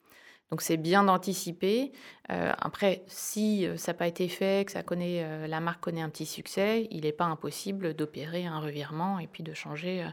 Donc 0.50 0.62
c'est 0.62 0.76
bien 0.76 1.04
d'anticiper. 1.04 1.92
Euh, 2.30 2.52
après, 2.58 3.02
si 3.06 3.66
ça 3.76 3.92
n'a 3.92 3.98
pas 3.98 4.08
été 4.08 4.28
fait, 4.28 4.66
que 4.66 4.72
ça 4.72 4.82
connaît, 4.82 5.22
euh, 5.22 5.46
la 5.46 5.60
marque 5.60 5.80
connaît 5.80 6.02
un 6.02 6.08
petit 6.08 6.26
succès, 6.26 6.88
il 6.90 7.02
n'est 7.02 7.12
pas 7.12 7.26
impossible 7.26 7.94
d'opérer 7.94 8.46
un 8.46 8.58
revirement 8.58 9.18
et 9.18 9.26
puis 9.26 9.42
de 9.42 9.54
changer 9.54 10.04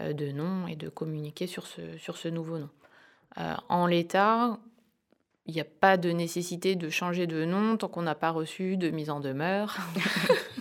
euh, 0.00 0.12
de 0.12 0.32
nom 0.32 0.66
et 0.66 0.74
de 0.74 0.88
communiquer 0.88 1.46
sur 1.46 1.66
ce, 1.66 1.96
sur 1.98 2.16
ce 2.16 2.26
nouveau 2.26 2.58
nom. 2.58 2.70
Euh, 3.38 3.54
en 3.68 3.86
l'état, 3.86 4.58
il 5.46 5.54
n'y 5.54 5.60
a 5.60 5.64
pas 5.64 5.96
de 5.96 6.10
nécessité 6.10 6.74
de 6.74 6.88
changer 6.88 7.28
de 7.28 7.44
nom 7.44 7.76
tant 7.76 7.86
qu'on 7.86 8.02
n'a 8.02 8.16
pas 8.16 8.30
reçu 8.30 8.76
de 8.76 8.90
mise 8.90 9.08
en 9.08 9.20
demeure, 9.20 9.76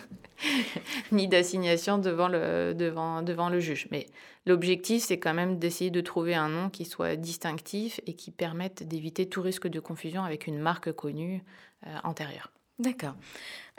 ni 1.12 1.28
d'assignation 1.28 1.98
devant 1.98 2.28
le, 2.28 2.74
devant, 2.74 3.22
devant 3.22 3.50
le 3.50 3.60
juge. 3.60 3.88
Mais 3.92 4.08
l'objectif, 4.46 5.04
c'est 5.04 5.20
quand 5.20 5.34
même 5.34 5.60
d'essayer 5.60 5.92
de 5.92 6.02
trouver 6.02 6.36
un 6.36 6.50
nom 6.50 6.70
qui 6.70 6.86
soit 6.86 7.16
distinctif 7.16 8.00
et 8.06 8.14
qui 8.14 8.32
permette 8.32 8.88
d'éviter 8.88 9.28
tout 9.28 9.42
risque 9.42 9.68
de 9.68 9.80
confusion 9.80 10.24
avec 10.24 10.48
une 10.48 10.60
marque 10.60 10.92
connue 10.92 11.44
euh, 11.88 11.96
antérieure. 12.04 12.52
D'accord. 12.84 13.16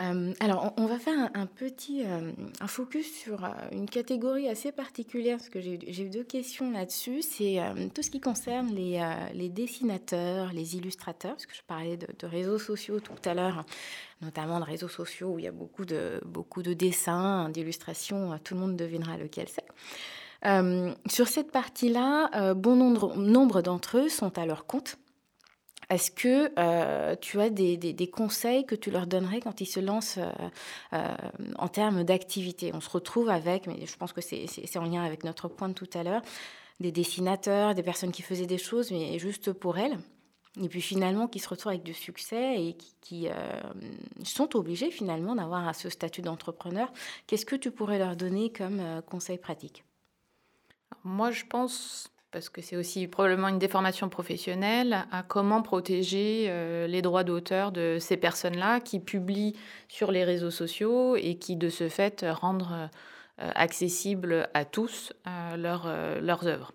Euh, 0.00 0.32
alors, 0.40 0.72
on, 0.76 0.86
va 0.86 0.98
faire 0.98 1.30
un, 1.34 1.46
petit 1.46 2.04
euh, 2.04 2.32
un 2.60 2.66
focus 2.66 3.06
sur 3.14 3.44
euh, 3.44 3.48
une 3.70 3.88
catégorie 3.88 4.48
assez 4.48 4.72
particulière, 4.72 5.36
parce 5.36 5.50
que 5.50 5.60
j'ai 5.60 6.02
eu 6.02 6.08
deux 6.08 6.24
questions 6.24 6.70
là-dessus. 6.72 7.22
C'est 7.22 7.60
tout 7.94 8.02
ce 8.02 8.10
qui 8.10 8.20
concerne 8.20 8.74
les, 8.74 9.48
dessinateurs, 9.50 10.52
les 10.52 10.76
illustrateurs, 10.76 11.32
parce 11.32 11.46
que 11.46 11.54
je 11.54 11.62
parlais 11.66 11.96
de, 11.96 12.26
réseaux 12.26 12.58
sociaux 12.58 12.98
tout 12.98 13.28
à 13.28 13.34
l'heure, 13.34 13.64
notamment 14.22 14.58
de 14.58 14.64
réseaux 14.64 14.88
sociaux 14.88 15.34
où 15.34 15.38
il 15.38 15.44
y 15.44 15.48
a 15.48 15.52
beaucoup 15.52 15.84
de, 15.84 16.20
beaucoup 16.24 16.62
de 16.62 16.72
dessins, 16.72 17.50
d'illustrations, 17.50 18.36
tout 18.42 18.54
le 18.54 18.60
monde 18.60 18.76
devinera 18.76 19.18
lequel 19.18 19.46
c'est. 19.48 20.50
sur 21.06 21.28
cette 21.28 21.52
partie-là, 21.52 22.54
bon 22.54 22.74
nombre 22.74 23.62
d'entre 23.62 23.98
eux 23.98 24.08
sont 24.08 24.38
à 24.38 24.46
leur 24.46 24.66
compte. 24.66 24.96
Est-ce 25.90 26.10
que 26.10 26.52
euh, 26.58 27.16
tu 27.20 27.40
as 27.40 27.50
des, 27.50 28.10
conseils 28.12 28.64
que 28.64 28.74
tu 28.74 28.90
leur 28.90 29.06
donnerais 29.06 29.40
quand 29.40 29.60
ils 29.60 29.66
se 29.66 29.80
lancent 29.80 30.18
euh, 30.18 30.30
euh, 30.92 31.14
en 31.58 31.68
termes 31.68 32.04
d'activité? 32.04 32.70
On 32.74 32.80
se 32.80 32.90
retrouve 32.90 33.28
avec, 33.28 33.66
mais 33.66 33.86
je 33.86 33.96
pense 33.96 34.12
que 34.12 34.20
c'est 34.20 34.76
en 34.76 34.84
lien 34.84 35.04
avec 35.04 35.24
notre 35.24 35.48
point 35.48 35.68
de 35.68 35.74
tout 35.74 35.90
à 35.94 36.02
l'heure, 36.02 36.22
des 36.80 36.92
dessinateurs, 36.92 37.74
des 37.74 37.82
personnes 37.82 38.12
qui 38.12 38.22
faisaient 38.22 38.46
des 38.46 38.58
choses, 38.58 38.90
mais 38.90 39.18
juste 39.18 39.52
pour 39.52 39.78
elles. 39.78 39.98
Et 40.62 40.68
puis 40.68 40.80
finalement, 40.80 41.26
qui 41.26 41.40
se 41.40 41.48
retrouvent 41.48 41.72
avec 41.72 41.82
du 41.82 41.94
succès 41.94 42.64
et 42.64 42.76
qui, 43.00 43.28
sont 44.22 44.56
obligés 44.56 44.92
finalement 44.92 45.34
d'avoir 45.34 45.74
ce 45.74 45.88
statut 45.88 46.22
d'entrepreneur. 46.22 46.92
Qu'est-ce 47.26 47.44
que 47.44 47.56
tu 47.56 47.72
pourrais 47.72 47.98
leur 47.98 48.14
donner 48.14 48.52
comme 48.52 48.80
conseil 49.08 49.38
pratique? 49.38 49.84
Moi, 51.02 51.32
je 51.32 51.44
pense 51.44 52.13
parce 52.34 52.48
que 52.48 52.60
c'est 52.60 52.74
aussi 52.76 53.06
probablement 53.06 53.46
une 53.46 53.60
déformation 53.60 54.08
professionnelle, 54.08 55.06
à 55.12 55.22
comment 55.22 55.62
protéger 55.62 56.46
euh, 56.48 56.88
les 56.88 57.00
droits 57.00 57.22
d'auteur 57.22 57.70
de 57.70 57.98
ces 58.00 58.16
personnes-là 58.16 58.80
qui 58.80 58.98
publient 58.98 59.54
sur 59.86 60.10
les 60.10 60.24
réseaux 60.24 60.50
sociaux 60.50 61.14
et 61.14 61.36
qui, 61.36 61.54
de 61.54 61.68
ce 61.68 61.88
fait, 61.88 62.26
rendent 62.28 62.66
euh, 62.72 62.88
accessibles 63.54 64.48
à 64.52 64.64
tous 64.64 65.12
euh, 65.28 65.56
leurs 65.56 66.46
œuvres. 66.48 66.72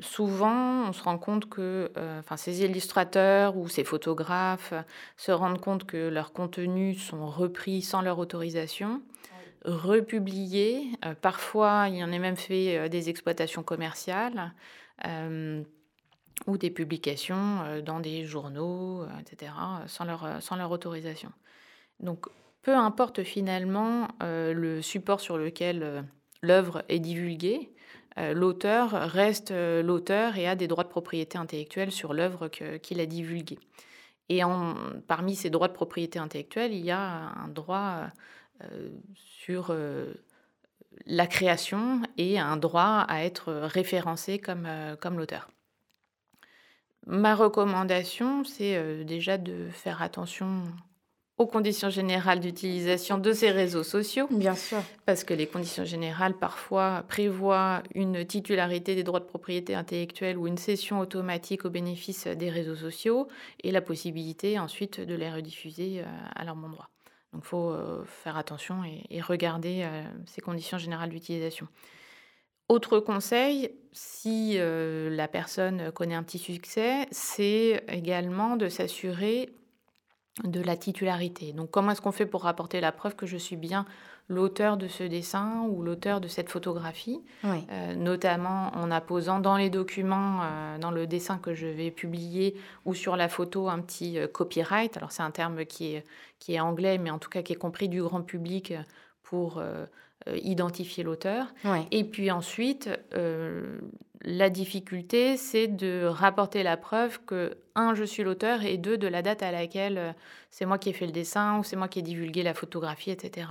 souvent, 0.00 0.88
on 0.88 0.94
se 0.94 1.02
rend 1.02 1.18
compte 1.18 1.46
que 1.50 1.92
ces 2.38 2.64
illustrateurs 2.64 3.58
ou 3.58 3.68
ces 3.68 3.84
photographes 3.84 4.72
se 5.18 5.32
rendent 5.32 5.60
compte 5.60 5.84
que 5.84 6.08
leurs 6.08 6.32
contenus 6.32 6.98
sont 6.98 7.26
repris 7.26 7.82
sans 7.82 8.00
leur 8.00 8.18
autorisation 8.18 9.02
republié. 9.64 10.90
parfois, 11.20 11.86
il 11.88 11.96
y 11.96 12.04
en 12.04 12.12
a 12.12 12.18
même 12.18 12.36
fait 12.36 12.88
des 12.88 13.08
exploitations 13.08 13.62
commerciales 13.62 14.52
ou 16.46 16.56
des 16.56 16.70
publications 16.70 17.80
dans 17.84 18.00
des 18.00 18.24
journaux, 18.24 19.04
etc., 19.20 19.52
sans 19.86 20.04
leur, 20.04 20.42
sans 20.42 20.56
leur 20.56 20.70
autorisation. 20.70 21.30
Donc, 22.00 22.26
peu 22.62 22.74
importe 22.74 23.22
finalement 23.22 24.08
le 24.20 24.80
support 24.82 25.20
sur 25.20 25.36
lequel 25.36 26.04
l'œuvre 26.42 26.82
est 26.88 26.98
divulguée, 26.98 27.72
l'auteur 28.16 28.90
reste 28.90 29.52
l'auteur 29.52 30.36
et 30.36 30.46
a 30.48 30.56
des 30.56 30.68
droits 30.68 30.84
de 30.84 30.88
propriété 30.88 31.38
intellectuelle 31.38 31.92
sur 31.92 32.14
l'œuvre 32.14 32.48
qu'il 32.48 33.00
a 33.00 33.06
divulguée. 33.06 33.58
Et 34.30 34.42
parmi 35.08 35.34
ces 35.34 35.50
droits 35.50 35.68
de 35.68 35.72
propriété 35.72 36.18
intellectuelle, 36.18 36.72
il 36.72 36.84
y 36.84 36.90
a 36.90 37.00
un 37.00 37.48
droit 37.48 38.06
sur 39.14 39.74
la 41.06 41.26
création 41.26 42.02
et 42.18 42.38
un 42.38 42.56
droit 42.56 43.04
à 43.08 43.24
être 43.24 43.52
référencé 43.52 44.38
comme, 44.38 44.68
comme 45.00 45.18
l'auteur. 45.18 45.48
Ma 47.06 47.34
recommandation, 47.34 48.44
c'est 48.44 49.04
déjà 49.04 49.38
de 49.38 49.68
faire 49.70 50.02
attention 50.02 50.64
aux 51.40 51.46
conditions 51.46 51.88
générales 51.88 52.38
d'utilisation 52.38 53.16
de 53.16 53.32
ces 53.32 53.50
réseaux 53.50 53.82
sociaux. 53.82 54.26
Bien 54.30 54.54
sûr. 54.54 54.82
Parce 55.06 55.24
que 55.24 55.32
les 55.32 55.46
conditions 55.46 55.86
générales, 55.86 56.34
parfois, 56.34 57.02
prévoient 57.08 57.82
une 57.94 58.26
titularité 58.26 58.94
des 58.94 59.04
droits 59.04 59.20
de 59.20 59.24
propriété 59.24 59.74
intellectuelle 59.74 60.36
ou 60.36 60.46
une 60.46 60.58
cession 60.58 61.00
automatique 61.00 61.64
au 61.64 61.70
bénéfice 61.70 62.26
des 62.26 62.50
réseaux 62.50 62.76
sociaux 62.76 63.26
et 63.64 63.70
la 63.72 63.80
possibilité 63.80 64.58
ensuite 64.58 65.00
de 65.00 65.14
les 65.14 65.32
rediffuser 65.32 66.00
euh, 66.00 66.04
à 66.36 66.44
leur 66.44 66.56
bon 66.56 66.68
droit. 66.68 66.90
Donc 67.32 67.42
il 67.44 67.48
faut 67.48 67.70
euh, 67.70 68.04
faire 68.04 68.36
attention 68.36 68.82
et, 68.84 69.20
regarder 69.20 69.82
euh, 69.84 70.02
ces 70.26 70.40
conditions 70.40 70.78
générales 70.78 71.10
d'utilisation. 71.10 71.68
Autre 72.68 73.00
conseil, 73.00 73.72
si 73.92 74.56
la 74.56 75.26
personne 75.26 75.90
connaît 75.90 76.14
un 76.14 76.22
petit 76.22 76.38
succès, 76.38 77.08
c'est 77.10 77.82
également 77.88 78.56
de 78.56 78.68
s'assurer 78.68 79.52
de 80.44 80.60
la 80.60 80.76
titularité. 80.76 81.52
Donc 81.52 81.70
comment 81.70 81.92
est-ce 81.92 82.00
qu'on 82.00 82.12
fait 82.12 82.26
pour 82.26 82.42
rapporter 82.42 82.80
la 82.80 82.92
preuve 82.92 83.16
que 83.16 83.26
je 83.26 83.36
suis 83.36 83.56
bien 83.56 83.84
l'auteur 84.30 84.76
de 84.76 84.86
ce 84.86 85.02
dessin 85.02 85.66
ou 85.68 85.82
l'auteur 85.82 86.20
de 86.20 86.28
cette 86.28 86.48
photographie, 86.48 87.20
euh, 87.44 87.94
notamment 87.96 88.70
en 88.76 88.90
apposant 88.92 89.40
dans 89.40 89.56
les 89.56 89.70
documents, 89.70 90.42
euh, 90.42 90.78
dans 90.78 90.92
le 90.92 91.08
dessin 91.08 91.38
que 91.38 91.52
je 91.52 91.66
vais 91.66 91.90
publier 91.90 92.54
ou 92.84 92.94
sur 92.94 93.16
la 93.16 93.28
photo, 93.28 93.68
un 93.68 93.80
petit 93.80 94.18
euh, 94.18 94.28
copyright. 94.28 94.96
Alors 94.96 95.10
c'est 95.10 95.24
un 95.24 95.32
terme 95.32 95.64
qui 95.66 95.96
est, 95.96 96.04
qui 96.38 96.54
est 96.54 96.60
anglais, 96.60 96.96
mais 96.96 97.10
en 97.10 97.18
tout 97.18 97.28
cas 97.28 97.42
qui 97.42 97.52
est 97.52 97.56
compris 97.56 97.88
du 97.88 98.02
grand 98.02 98.22
public 98.22 98.72
pour 99.24 99.62
identifier 100.42 101.02
l'auteur. 101.02 101.46
Et 101.90 102.04
puis 102.04 102.30
ensuite, 102.30 102.90
la 104.22 104.50
difficulté, 104.50 105.36
c'est 105.36 105.66
de 105.66 106.04
rapporter 106.04 106.62
la 106.62 106.76
preuve 106.76 107.20
que, 107.24 107.56
un, 107.74 107.94
je 107.94 108.04
suis 108.04 108.22
l'auteur, 108.22 108.64
et 108.64 108.76
deux, 108.76 108.98
de 108.98 109.06
la 109.06 109.22
date 109.22 109.42
à 109.42 109.50
laquelle 109.50 109.98
euh, 109.98 110.12
c'est 110.50 110.66
moi 110.66 110.78
qui 110.78 110.90
ai 110.90 110.92
fait 110.92 111.06
le 111.06 111.12
dessin 111.12 111.58
ou 111.58 111.64
c'est 111.64 111.76
moi 111.76 111.88
qui 111.88 112.00
ai 112.00 112.02
divulgué 112.02 112.42
la 112.42 112.52
photographie, 112.52 113.10
etc. 113.10 113.48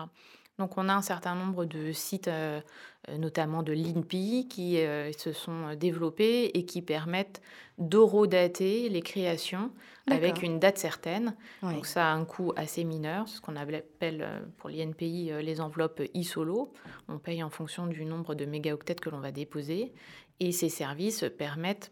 Donc 0.59 0.77
on 0.77 0.89
a 0.89 0.93
un 0.93 1.01
certain 1.01 1.33
nombre 1.35 1.65
de 1.65 1.91
sites, 1.91 2.27
euh, 2.27 2.61
euh, 3.07 3.17
notamment 3.17 3.63
de 3.63 3.73
l'INPI, 3.73 4.47
qui 4.47 4.77
se 5.17 5.31
sont 5.31 5.73
développés 5.75 6.51
et 6.53 6.65
qui 6.65 6.81
permettent 6.81 7.41
d'horodater 7.77 8.89
les 8.89 9.01
créations 9.01 9.71
avec 10.11 10.43
une 10.43 10.59
date 10.59 10.77
certaine. 10.77 11.35
Donc 11.63 11.85
ça 11.85 12.11
a 12.11 12.13
un 12.13 12.25
coût 12.25 12.51
assez 12.55 12.83
mineur, 12.83 13.27
ce 13.27 13.39
qu'on 13.39 13.55
appelle 13.55 14.27
pour 14.57 14.69
l'INPI 14.69 15.31
les 15.41 15.61
enveloppes 15.61 16.01
e-solo. 16.15 16.73
On 17.07 17.19
paye 17.19 17.41
en 17.41 17.49
fonction 17.49 17.87
du 17.87 18.03
nombre 18.05 18.35
de 18.35 18.45
mégaoctets 18.45 18.95
que 18.95 19.09
l'on 19.09 19.19
va 19.19 19.31
déposer. 19.31 19.93
Et 20.41 20.51
ces 20.51 20.69
services 20.69 21.25
permettent 21.37 21.91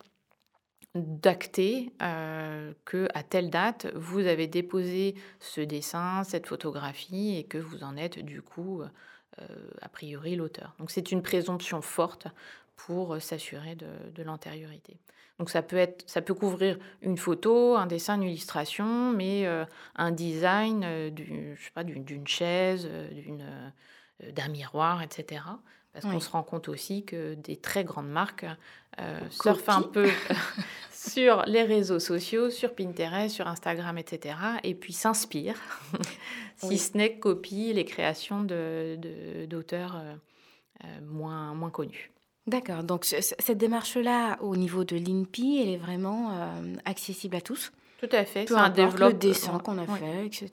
d'acter 0.98 1.92
euh, 2.02 2.74
que 2.86 3.08
à 3.14 3.24
telle 3.24 3.50
date 3.50 3.88
vous 3.96 4.26
avez 4.26 4.48
déposé 4.48 5.16
ce 5.40 5.62
dessin, 5.62 6.24
cette 6.24 6.48
photographie 6.48 7.38
et 7.38 7.44
que 7.44 7.58
vous 7.58 7.84
en 7.84 7.98
êtes 7.98 8.20
du 8.20 8.42
coup 8.42 8.82
euh, 8.82 9.46
a 9.82 9.90
priori 9.90 10.36
l'auteur. 10.36 10.76
Donc 10.80 10.92
c'est 10.92 11.12
une 11.12 11.22
présomption 11.22 11.82
forte 11.82 12.28
pour 12.76 13.22
s'assurer 13.22 13.76
de, 13.76 14.24
l'antériorité. 14.24 14.98
Donc 15.40 15.50
ça 15.50 15.62
peut 15.62 15.78
être, 15.78 16.04
ça 16.08 16.22
peut 16.22 16.34
couvrir 16.34 16.78
une 17.02 17.18
photo, 17.18 17.76
un 17.76 17.88
dessin, 17.88 18.16
une 18.16 18.24
illustration, 18.24 19.12
mais 19.12 19.48
euh, 19.48 19.66
un 19.96 20.12
design, 20.12 20.82
pas, 21.74 21.84
d'une 21.84 22.28
chaise, 22.28 22.88
d'un 24.22 24.48
miroir, 24.50 25.02
etc. 25.02 25.42
Parce 26.02 26.14
qu'on 26.14 26.20
se 26.20 26.30
rend 26.30 26.44
compte 26.44 26.70
aussi 26.70 27.04
que 27.04 27.34
des 27.34 27.56
très 27.58 27.84
grandes 27.84 28.10
marques 28.10 28.46
euh, 29.00 29.20
surfent 29.32 29.70
un 29.70 29.82
peu 29.82 30.08
sur 30.92 31.44
les 31.48 31.64
réseaux 31.64 32.00
sociaux, 32.00 32.50
sur 32.50 32.76
Pinterest, 32.76 33.34
sur 33.34 33.48
Instagram, 33.48 33.98
etc. 33.98 34.36
Et 34.64 34.76
puis 34.76 34.94
s'inspirent, 34.94 35.60
si 36.58 36.78
ce 36.78 36.96
n'est 36.98 37.14
que 37.14 37.20
copient 37.20 37.74
les 37.74 37.86
créations 37.86 38.44
d'auteurs 38.44 39.94
de, 39.94 39.98
euh, 39.98 40.16
euh, 40.84 41.02
moins, 41.08 41.56
moins 41.56 41.72
connus. 41.72 42.12
D'accord. 42.46 42.84
Donc 42.84 43.04
cette 43.06 43.58
démarche-là, 43.58 44.38
au 44.42 44.56
niveau 44.56 44.84
de 44.84 44.96
l'INPI, 44.96 45.62
elle 45.64 45.70
est 45.70 45.78
vraiment 45.78 46.32
accessible 46.86 47.36
à 47.36 47.42
tous? 47.42 47.74
Tout 47.98 48.10
à 48.12 48.26
fait. 48.26 48.46
C'est 48.48 48.54
un 48.54 48.70
développement. 48.70 49.08
le 49.08 49.14
dessin 49.14 49.60
qu'on 49.60 49.78
a 49.78 49.86
fait, 49.86 50.26
etc. 50.26 50.50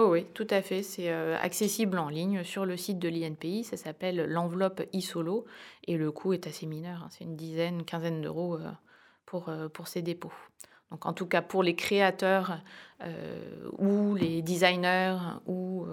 Oh 0.00 0.10
oui, 0.12 0.26
tout 0.32 0.46
à 0.50 0.62
fait. 0.62 0.84
C'est 0.84 1.10
euh, 1.10 1.36
accessible 1.38 1.98
en 1.98 2.08
ligne 2.08 2.44
sur 2.44 2.64
le 2.64 2.76
site 2.76 3.00
de 3.00 3.08
l'INPI. 3.08 3.64
Ça 3.64 3.76
s'appelle 3.76 4.26
l'enveloppe 4.26 4.82
e-solo 4.94 5.44
et 5.88 5.96
le 5.96 6.12
coût 6.12 6.32
est 6.32 6.46
assez 6.46 6.66
mineur. 6.66 7.02
Hein. 7.02 7.08
C'est 7.10 7.24
une 7.24 7.34
dizaine, 7.34 7.84
quinzaine 7.84 8.22
d'euros 8.22 8.54
euh, 8.56 8.70
pour, 9.26 9.48
euh, 9.48 9.68
pour 9.68 9.88
ces 9.88 10.02
dépôts. 10.02 10.32
Donc 10.92 11.04
en 11.04 11.12
tout 11.12 11.26
cas 11.26 11.42
pour 11.42 11.64
les 11.64 11.74
créateurs 11.74 12.62
ou 13.76 14.14
les 14.14 14.40
designers 14.40 15.18
ou 15.44 15.86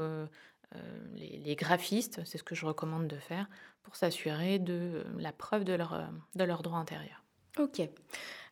les, 1.16 1.42
les, 1.44 1.56
graphistes, 1.58 2.22
c'est 2.24 2.38
ce 2.38 2.44
que 2.44 2.56
je 2.56 2.66
recommande 2.66 3.08
de 3.08 3.18
faire 3.18 3.50
pour 3.84 3.98
s'assurer 3.98 4.58
de 4.58 5.04
la 5.18 5.34
preuve 5.34 5.66
de 5.66 5.74
leur, 5.74 6.08
de 6.36 6.44
leur 6.46 6.64
droit 6.64 6.80
intérieur. 6.80 7.26
Ok. 7.58 7.82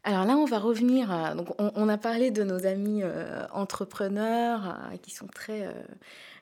Alors 0.06 0.26
là, 0.26 0.36
on 0.36 0.46
va 0.46 0.60
revenir. 0.60 1.36
donc, 1.36 1.48
on, 1.58 1.90
a 1.90 1.98
parlé 1.98 2.30
de 2.30 2.44
nos 2.44 2.66
amis 2.66 3.02
euh, 3.04 3.46
entrepreneurs 3.54 4.68
euh, 4.92 4.98
qui 4.98 5.12
sont 5.12 5.28
très 5.28 5.66
euh, 5.66 5.72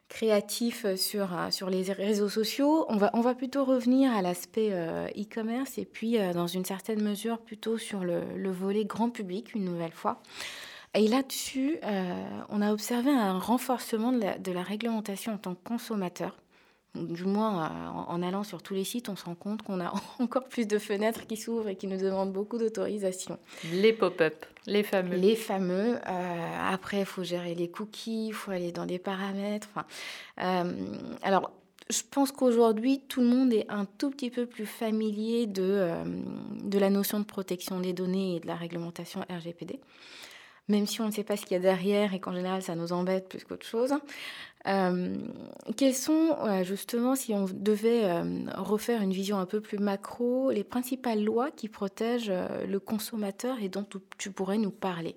créatifs 0.10 0.96
sur, 0.96 1.30
sur 1.52 1.70
les 1.70 1.84
réseaux 1.92 2.28
sociaux. 2.28 2.86
On 2.90 2.98
va, 2.98 3.12
on 3.14 3.22
va 3.22 3.36
plutôt 3.36 3.64
revenir 3.64 4.12
à 4.14 4.24
l'aspect 4.24 4.72
e-commerce 5.16 5.78
et 5.78 5.86
puis, 5.86 6.18
dans 6.34 6.48
une 6.48 6.66
certaine 6.66 7.02
mesure, 7.02 7.38
plutôt 7.38 7.78
sur 7.78 8.04
le, 8.04 8.22
le 8.36 8.52
volet 8.52 8.84
grand 8.84 9.10
public, 9.10 9.54
une 9.56 9.64
nouvelle 9.64 9.94
fois. 9.94 10.22
Et 10.96 11.08
là-dessus, 11.08 11.80
on 12.50 12.62
a 12.62 12.74
observé 12.74 13.10
un 13.10 13.40
renforcement 13.40 14.12
de 14.12 14.20
la, 14.20 14.38
de 14.38 14.52
la 14.52 14.64
réglementation 14.64 15.32
en 15.32 15.38
tant 15.38 15.56
que 15.56 15.64
consommateur 15.64 16.36
du 16.96 17.24
moins 17.24 17.66
euh, 17.66 17.88
en, 18.08 18.22
allant 18.22 18.44
sur 18.44 18.62
tous 18.62 18.74
les 18.74 18.84
sites, 18.84 19.10
on 19.10 19.16
se 19.16 19.26
rend 19.26 19.36
compte 19.36 19.62
qu'on 19.62 19.80
a 19.80 19.94
encore 20.20 20.46
plus 20.46 20.68
de 20.68 20.78
fenêtres 20.78 21.26
qui 21.28 21.38
s'ouvrent 21.38 21.70
et 21.70 21.76
qui 21.76 21.88
nous 21.88 21.98
demandent 21.98 22.34
beaucoup 22.34 22.58
d'autorisation. 22.58 23.40
Les 23.72 23.94
pop-up, 23.94 24.46
les 24.68 24.84
fameux. 24.84 25.16
Les 25.16 25.36
fameux. 25.36 25.96
Euh, 25.96 26.70
après, 26.70 27.00
il 27.00 27.06
faut 27.06 27.24
gérer 27.24 27.56
les 27.56 27.70
cookies, 27.70 28.28
il 28.28 28.34
faut 28.34 28.52
aller 28.52 28.72
dans 28.72 28.86
des 28.86 29.00
paramètres. 29.00 29.70
Euh, 30.42 30.74
alors, 31.22 31.52
je 31.90 32.02
pense 32.10 32.32
qu'aujourd'hui, 32.32 33.02
tout 33.08 33.22
le 33.22 33.28
monde 33.28 33.54
est 33.54 33.66
un 33.70 33.86
tout 33.86 34.12
petit 34.12 34.30
peu 34.30 34.46
plus 34.46 34.66
familier 34.66 35.46
de, 35.46 35.94
de 36.64 36.80
la 36.80 36.90
notion 36.90 37.20
de 37.20 37.26
protection 37.26 37.82
des 37.82 37.92
données 37.92 38.38
et 38.38 38.40
de 38.40 38.48
la 38.48 38.56
réglementation 38.56 39.22
RGPD 39.30 39.80
même 40.72 40.88
si 40.88 41.02
on 41.02 41.06
ne 41.06 41.12
sait 41.12 41.24
pas 41.24 41.38
ce 41.38 41.44
qu'il 41.46 41.54
y 41.54 41.60
a 41.60 41.60
derrière 41.60 42.14
et 42.14 42.20
qu'en 42.20 42.34
général 42.34 42.62
ça 42.62 42.76
nous 42.76 42.94
embête 42.94 43.30
plus 43.30 43.44
qu'autre 43.44 43.66
chose. 43.66 43.94
Euh, 44.68 45.16
quelles 45.76 45.96
sont 45.96 46.38
justement, 46.64 47.16
si 47.16 47.34
on 47.34 47.46
devait 47.46 48.06
euh, 48.06 48.46
refaire 48.56 49.02
une 49.02 49.12
vision 49.12 49.40
un 49.40 49.46
peu 49.46 49.62
plus 49.62 49.80
macro, 49.80 50.52
les 50.52 50.64
principales 50.64 51.24
lois 51.24 51.52
qui 51.52 51.68
protègent 51.68 52.30
euh, 52.30 52.66
le 52.66 52.80
consommateur 52.80 53.58
et 53.62 53.70
dont 53.70 53.86
tu 54.18 54.32
pourrais 54.32 54.58
nous 54.58 54.72
parler? 54.72 55.16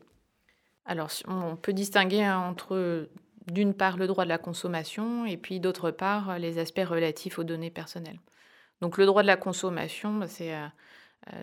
Alors, 0.87 1.11
on 1.29 1.57
peut 1.57 1.73
distinguer 1.73 2.29
entre 2.29 3.09
d'une 3.51 3.75
part 3.75 3.99
le 3.99 4.07
droit 4.07 4.25
de 4.25 4.31
la 4.31 4.39
consommation 4.39 5.27
et 5.27 5.37
puis 5.37 5.61
d'autre 5.61 5.91
part 5.91 6.39
les 6.39 6.59
aspects 6.59 6.85
relatifs 6.85 7.39
aux 7.39 7.45
données 7.45 7.71
personnelles. 7.71 8.21
Donc 8.81 8.97
le 8.97 9.07
droit 9.07 9.23
de 9.23 9.27
la 9.27 9.37
consommation, 9.37 10.15
bah, 10.15 10.29
c'est 10.29 10.55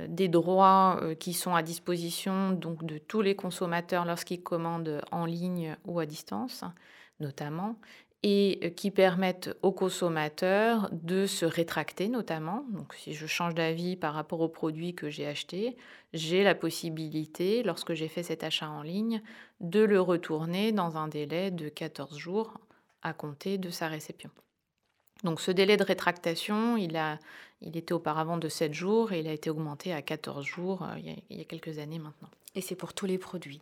des 0.08 0.28
droits 0.28 1.00
qui 1.20 1.34
sont 1.34 1.56
à 1.56 1.64
disposition 1.64 2.52
donc 2.52 2.86
de 2.86 2.98
tous 2.98 3.22
les 3.22 3.36
consommateurs 3.36 4.06
lorsqu'ils 4.06 4.44
commandent 4.44 5.02
en 5.12 5.26
ligne 5.26 5.76
ou 5.86 6.00
à 6.00 6.06
distance 6.06 6.64
notamment, 7.20 7.76
et 8.24 8.74
qui 8.76 8.92
permettent 8.92 9.50
aux 9.64 9.72
consommateurs 9.72 10.90
de 10.92 11.26
se 11.26 11.46
rétracter 11.46 12.08
notamment. 12.08 12.66
Donc 12.70 12.94
si 12.94 13.14
je 13.14 13.26
change 13.26 13.56
d'avis 13.56 13.96
par 13.96 14.14
rapport 14.14 14.42
au 14.42 14.48
produit 14.48 14.94
que 14.94 15.10
j'ai 15.10 15.26
acheté, 15.26 15.76
j'ai 16.14 16.44
la 16.44 16.54
possibilité, 16.54 17.64
lorsque 17.64 17.96
j'ai 17.96 18.08
fait 18.08 18.22
cet 18.22 18.44
achat 18.44 18.70
en 18.70 18.84
ligne, 18.84 19.24
de 19.60 19.80
le 19.80 20.00
retourner 20.00 20.72
dans 20.72 20.98
un 20.98 21.08
délai 21.08 21.50
de 21.50 21.70
14 21.70 22.16
jours 22.16 22.60
à 23.02 23.14
compter 23.14 23.58
de 23.58 23.72
sa 23.72 23.88
réception. 23.88 24.30
Donc 25.24 25.42
ce 25.42 25.52
délai 25.52 25.78
de 25.78 25.84
rétractation, 25.84 26.78
il, 26.78 26.98
a, 26.98 27.20
il 27.62 27.78
était 27.78 27.94
auparavant 27.94 28.38
de 28.38 28.50
7 28.50 28.74
jours 28.74 29.12
et 29.12 29.20
il 29.20 29.28
a 29.28 29.34
été 29.34 29.50
augmenté 29.50 29.94
à 29.94 30.02
14 30.02 30.46
jours 30.46 30.84
euh, 30.84 30.98
il, 30.98 31.06
y 31.06 31.12
a, 31.12 31.16
il 31.30 31.38
y 31.38 31.42
a 31.42 31.46
quelques 31.46 31.78
années 31.80 32.00
maintenant. 32.00 32.30
Et 32.56 32.62
c'est 32.62 32.76
pour 32.76 32.94
tous 32.94 33.06
les 33.06 33.18
produits? 33.18 33.62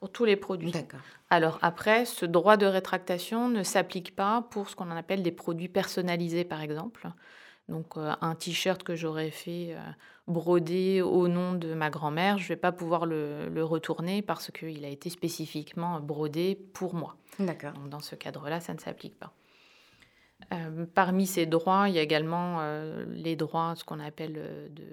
Pour 0.00 0.10
tous 0.10 0.24
les 0.24 0.36
produits. 0.36 0.70
D'accord. 0.70 1.00
Alors 1.30 1.58
après, 1.62 2.04
ce 2.04 2.24
droit 2.24 2.56
de 2.56 2.66
rétractation 2.66 3.48
ne 3.48 3.62
s'applique 3.62 4.14
pas 4.14 4.42
pour 4.50 4.68
ce 4.68 4.76
qu'on 4.76 4.90
appelle 4.90 5.22
des 5.22 5.32
produits 5.32 5.68
personnalisés, 5.68 6.44
par 6.44 6.62
exemple. 6.62 7.08
Donc 7.68 7.96
euh, 7.96 8.12
un 8.20 8.34
t-shirt 8.34 8.82
que 8.82 8.94
j'aurais 8.94 9.30
fait 9.30 9.74
euh, 9.74 9.80
broder 10.26 11.02
au 11.02 11.28
nom 11.28 11.52
de 11.52 11.74
ma 11.74 11.90
grand-mère, 11.90 12.38
je 12.38 12.44
ne 12.44 12.48
vais 12.48 12.56
pas 12.56 12.72
pouvoir 12.72 13.06
le, 13.06 13.48
le 13.48 13.64
retourner 13.64 14.22
parce 14.22 14.50
qu'il 14.50 14.84
a 14.84 14.88
été 14.88 15.10
spécifiquement 15.10 16.00
brodé 16.00 16.54
pour 16.72 16.94
moi. 16.94 17.16
D'accord. 17.38 17.72
Donc 17.72 17.88
dans 17.88 18.00
ce 18.00 18.14
cadre-là, 18.14 18.60
ça 18.60 18.74
ne 18.74 18.78
s'applique 18.78 19.18
pas. 19.18 19.32
Euh, 20.52 20.86
parmi 20.94 21.26
ces 21.26 21.46
droits, 21.46 21.88
il 21.88 21.94
y 21.94 21.98
a 21.98 22.02
également 22.02 22.58
euh, 22.60 23.04
les 23.10 23.36
droits, 23.36 23.74
ce 23.76 23.84
qu'on 23.84 24.00
appelle 24.00 24.34
euh, 24.36 24.68
de 24.70 24.84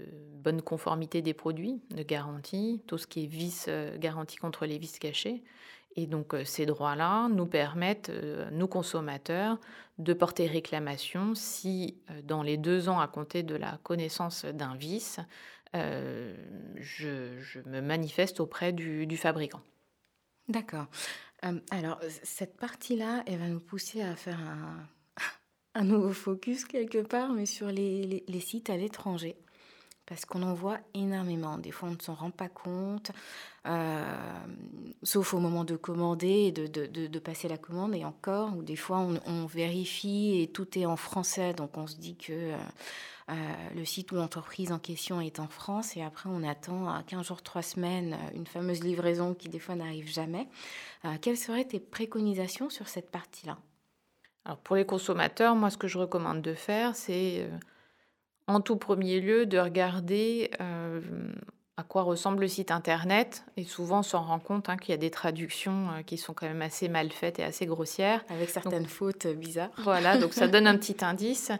bonne 0.43 0.61
conformité 0.61 1.21
des 1.21 1.33
produits, 1.33 1.81
de 1.91 2.03
garantie, 2.03 2.81
tout 2.87 2.97
ce 2.97 3.07
qui 3.07 3.23
est 3.23 3.27
vice, 3.27 3.69
garantie 3.97 4.37
contre 4.37 4.65
les 4.65 4.77
vices 4.77 4.99
cachés. 4.99 5.43
Et 5.95 6.07
donc 6.07 6.35
ces 6.43 6.65
droits-là 6.65 7.29
nous 7.29 7.47
permettent, 7.47 8.11
nous 8.51 8.67
consommateurs, 8.67 9.57
de 9.97 10.13
porter 10.13 10.45
réclamation 10.45 11.33
si 11.33 11.97
dans 12.25 12.43
les 12.43 12.57
deux 12.57 12.89
ans 12.89 12.99
à 12.99 13.07
compter 13.07 13.43
de 13.43 13.55
la 13.55 13.79
connaissance 13.81 14.45
d'un 14.45 14.75
vice, 14.75 15.19
je, 15.73 17.59
me 17.65 17.79
manifeste 17.79 18.39
auprès 18.39 18.71
du, 18.71 19.07
du 19.07 19.17
fabricant. 19.17 19.61
D'accord. 20.47 20.87
Alors, 21.71 21.99
cette 22.23 22.57
partie-là, 22.57 23.23
elle 23.25 23.39
va 23.39 23.47
nous 23.47 23.61
pousser 23.61 24.01
à 24.03 24.15
faire 24.15 24.39
un, 24.39 24.85
un 25.75 25.84
nouveau 25.84 26.13
focus 26.13 26.65
quelque 26.65 27.00
part, 27.00 27.34
mais 27.34 27.46
sur 27.46 27.67
les, 27.67 28.24
sites 28.39 28.70
à 28.70 28.77
l'étranger. 28.77 29.36
Parce 30.05 30.24
qu'on 30.24 30.44
en 30.44 30.53
voit 30.53 30.77
énormément. 30.94 31.58
Des 31.58 31.72
fois, 31.72 31.89
on 31.89 31.94
ne 31.94 32.00
s'en 32.00 32.13
rend 32.13 32.29
pas 32.29 32.48
compte, 32.48 33.12
euh, 33.65 34.03
sauf 35.01 35.34
au 35.34 35.39
moment 35.39 35.63
de 35.63 35.75
commander 35.75 36.51
de, 36.51 36.67
de- 36.67 37.20
passer 37.20 37.48
la 37.48 37.58
commande. 37.58 37.96
Et 37.96 38.05
encore, 38.05 38.51
des 38.51 38.75
fois, 38.75 39.00
on, 39.00 39.46
vérifie 39.48 40.41
et 40.41 40.48
tout 40.48 40.77
est 40.77 40.86
en 40.86 40.96
français. 40.96 41.53
Donc, 41.53 41.75
on 41.75 41.88
se 41.88 41.96
dit 41.96 42.15
que 42.15 42.34
euh, 42.34 42.58
euh, 43.32 43.34
le 43.75 43.84
site 43.84 44.12
ou 44.12 44.15
l'entreprise 44.15 44.72
en 44.72 44.77
question 44.77 45.22
est 45.22 45.39
en 45.39 45.48
France. 45.48 45.98
Et 45.98 46.03
après, 46.03 46.29
on 46.32 46.44
attend 46.44 46.88
à 46.88 47.01
15 47.01 47.25
jours, 47.25 47.41
3 47.41 47.63
semaines, 47.63 48.15
une 48.36 48.46
fameuse 48.46 48.84
livraison 48.84 49.34
qui, 49.34 49.50
des 49.50 49.60
fois, 49.60 49.74
n'arrive 49.74 50.08
jamais. 50.08 50.48
Quelles 51.22 51.38
seraient 51.38 51.65
tes 51.65 51.79
préconisations 51.79 52.70
sur 52.70 52.88
cette 52.88 53.10
partie-là? 53.10 53.58
Alors 54.45 54.57
pour 54.59 54.75
les 54.75 54.85
consommateurs, 54.85 55.55
moi 55.55 55.69
ce 55.69 55.77
que 55.77 55.87
je 55.87 55.97
recommande 55.97 56.41
de 56.41 56.53
faire, 56.53 56.95
c'est 56.95 57.39
euh, 57.39 57.49
en 58.47 58.61
tout 58.61 58.77
premier 58.77 59.19
lieu 59.19 59.47
de 59.47 59.57
regarder 59.57 60.51
euh, 60.61 61.01
à 61.77 61.83
quoi 61.83 62.03
ressemble 62.03 62.41
le 62.41 62.47
site 62.47 62.69
internet. 62.69 63.43
Et 63.57 63.63
souvent 63.63 63.99
on 63.99 64.03
s'en 64.03 64.21
rend 64.21 64.37
compte 64.37 64.69
hein, 64.69 64.77
qu'il 64.77 64.91
y 64.91 64.93
a 64.93 64.97
des 64.97 65.09
traductions 65.09 65.89
euh, 65.89 66.03
qui 66.03 66.19
sont 66.19 66.33
quand 66.33 66.45
même 66.45 66.61
assez 66.61 66.89
mal 66.89 67.11
faites 67.11 67.39
et 67.39 67.43
assez 67.43 67.65
grossières. 67.65 68.23
Avec 68.29 68.51
certaines 68.51 68.85
fautes 68.85 69.25
bizarres. 69.25 69.71
Voilà, 69.79 70.19
donc 70.19 70.33
ça 70.33 70.47
donne 70.47 70.67
un 70.67 70.77
petit 70.77 71.03
indice. 71.03 71.51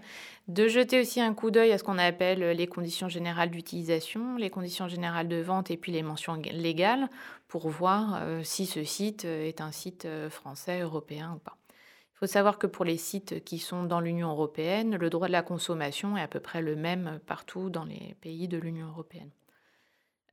De 0.48 0.68
jeter 0.68 1.02
aussi 1.02 1.20
un 1.22 1.34
coup 1.34 1.50
d'œil 1.50 1.72
à 1.72 1.80
ce 1.80 1.84
qu'on 1.84 1.98
appelle 1.98 2.52
les 2.52 2.68
conditions 2.68 3.10
générales 3.10 3.50
d'utilisation, 3.50 4.36
les 4.36 4.52
conditions 4.52 4.88
générales 4.88 5.28
de 5.28 5.42
vente 5.42 5.72
et 5.72 5.78
puis 5.78 5.92
les 5.92 6.04
mentions 6.04 6.36
légales 6.36 7.10
pour 7.48 7.68
voir 7.68 8.20
euh, 8.22 8.42
si 8.44 8.68
ce 8.68 8.84
site 8.84 9.26
est 9.26 9.60
un 9.60 9.72
site 9.72 10.08
français, 10.30 10.82
européen 10.82 11.34
ou 11.36 11.40
pas. 11.40 11.58
Il 12.16 12.20
faut 12.20 12.28
savoir 12.28 12.58
que 12.58 12.68
pour 12.68 12.86
les 12.86 12.96
sites 12.96 13.44
qui 13.44 13.60
sont 13.60 13.84
dans 13.84 14.00
l'Union 14.00 14.30
européenne, 14.30 14.96
le 14.96 15.10
droit 15.10 15.28
de 15.28 15.34
la 15.34 15.44
consommation 15.44 16.16
est 16.16 16.22
à 16.22 16.30
peu 16.30 16.40
près 16.40 16.62
le 16.62 16.78
même 16.78 17.20
partout 17.28 17.70
dans 17.70 17.84
les 17.84 18.16
pays 18.22 18.48
de 18.48 18.58
l'Union 18.58 18.88
européenne. 18.88 19.32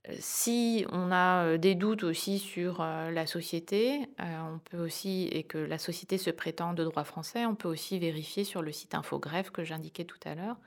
Euh, 0.08 0.14
Si 0.20 0.86
on 0.90 1.10
a 1.10 1.44
euh, 1.44 1.58
des 1.58 1.74
doutes 1.74 2.04
aussi 2.04 2.38
sur 2.38 2.80
euh, 2.80 3.10
la 3.10 3.26
société, 3.26 4.06
on 4.18 4.60
peut 4.60 4.78
aussi, 4.78 5.28
et 5.32 5.42
que 5.42 5.58
la 5.58 5.78
société 5.78 6.18
se 6.18 6.30
prétend 6.30 6.72
de 6.72 6.84
droit 6.84 7.04
français, 7.04 7.46
on 7.46 7.56
peut 7.56 7.68
aussi 7.68 7.98
vérifier 7.98 8.44
sur 8.44 8.62
le 8.62 8.70
site 8.70 8.94
Infogreffe 8.94 9.50
que 9.50 9.64
j'indiquais 9.64 10.04
tout 10.04 10.20
à 10.24 10.36
l'heure, 10.36 10.58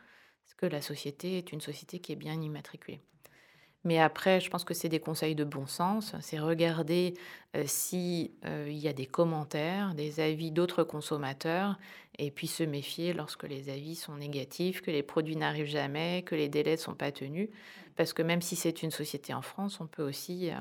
que 0.58 0.66
la 0.66 0.82
société 0.82 1.38
est 1.38 1.52
une 1.52 1.62
société 1.62 2.00
qui 2.00 2.12
est 2.12 2.16
bien 2.18 2.42
immatriculée. 2.42 3.02
Mais 3.86 4.00
après, 4.00 4.42
je 4.42 4.50
pense 4.50 4.64
que 4.64 4.74
c'est 4.74 4.90
des 4.90 5.00
conseils 5.00 5.36
de 5.36 5.44
bon 5.44 5.68
sens. 5.68 6.16
C'est 6.20 6.40
regarder 6.40 7.14
euh, 7.56 7.64
si 7.68 8.32
euh, 8.44 8.68
y 8.70 8.88
a 8.88 8.94
des 8.94 9.06
commentaires, 9.06 9.94
des 9.94 10.20
avis 10.20 10.52
d'autres 10.52 10.84
consommateurs, 10.84 11.78
et 12.18 12.32
puis 12.32 12.48
se 12.48 12.64
méfier 12.64 13.14
lorsque 13.14 13.44
les 13.44 13.70
avis 13.70 13.96
sont 13.96 14.16
négatifs, 14.16 14.82
que 14.82 14.90
les 14.90 15.04
produits 15.04 15.36
n'arrivent 15.36 15.68
jamais, 15.68 16.24
que 16.26 16.34
les 16.34 16.50
délais 16.50 16.72
ne 16.72 16.78
sont 16.78 16.96
pas 16.96 17.12
tenus. 17.12 17.50
Parce 17.96 18.12
que 18.12 18.24
même 18.24 18.42
si 18.42 18.56
c'est 18.56 18.82
une 18.82 18.92
société 18.92 19.34
en 19.36 19.44
France, 19.44 19.80
on 19.80 19.86
peut 19.86 20.04
aussi 20.04 20.50
euh, 20.50 20.56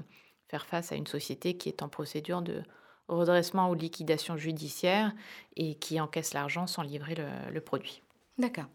faire 0.48 0.66
face 0.66 0.92
à 0.92 0.94
une 0.94 1.06
société 1.06 1.56
qui 1.56 1.70
est 1.70 1.82
en 1.82 1.88
procédure 1.88 2.42
de 2.42 2.62
redressement 3.08 3.70
ou 3.70 3.74
liquidation 3.74 4.36
judiciaire 4.36 5.12
et 5.56 5.76
qui 5.76 5.98
encaisse 5.98 6.34
l'argent 6.34 6.66
sans 6.66 6.82
livrer 6.82 7.14
le, 7.14 7.26
le 7.52 7.60
produit. 7.60 8.02
D'accord. 8.38 8.66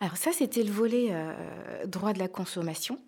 Alors 0.00 0.16
ça, 0.16 0.32
c'était 0.32 0.62
le 0.62 0.70
volet 0.70 1.08
euh, 1.10 1.86
droit 1.86 2.12
de 2.12 2.18
la 2.18 2.28
consommation. 2.28 2.98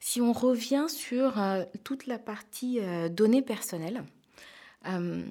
Si 0.00 0.20
on 0.20 0.32
revient 0.32 0.86
sur 0.88 1.40
euh, 1.40 1.64
toute 1.84 2.06
la 2.06 2.18
partie 2.18 2.80
euh, 2.80 3.08
données 3.08 3.42
personnelles, 3.42 4.04
euh, 4.86 5.24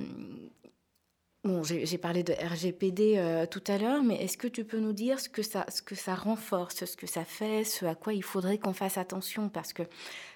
bon, 1.44 1.64
j'ai 1.64 1.98
parlé 1.98 2.24
de 2.24 2.34
RGPD 2.34 3.48
tout 3.50 3.64
à 3.68 3.78
l'heure, 3.78 4.04
mais 4.04 4.16
est-ce 4.24 4.38
que 4.38 4.48
tu 4.48 4.66
peux 4.66 4.80
nous 4.80 4.92
dire 4.92 5.20
ce 5.20 5.30
que, 5.30 5.42
ça, 5.42 5.66
ce 5.70 5.82
que 5.82 5.96
ça 5.96 6.16
renforce, 6.16 6.84
ce 6.84 6.98
que 6.98 7.08
ça 7.08 7.24
fait, 7.24 7.64
ce 7.64 7.86
à 7.86 7.96
quoi 7.96 8.14
il 8.14 8.24
faudrait 8.24 8.58
qu'on 8.58 8.74
fasse 8.74 8.98
attention? 8.98 9.48
Parce 9.48 9.72
que 9.72 9.84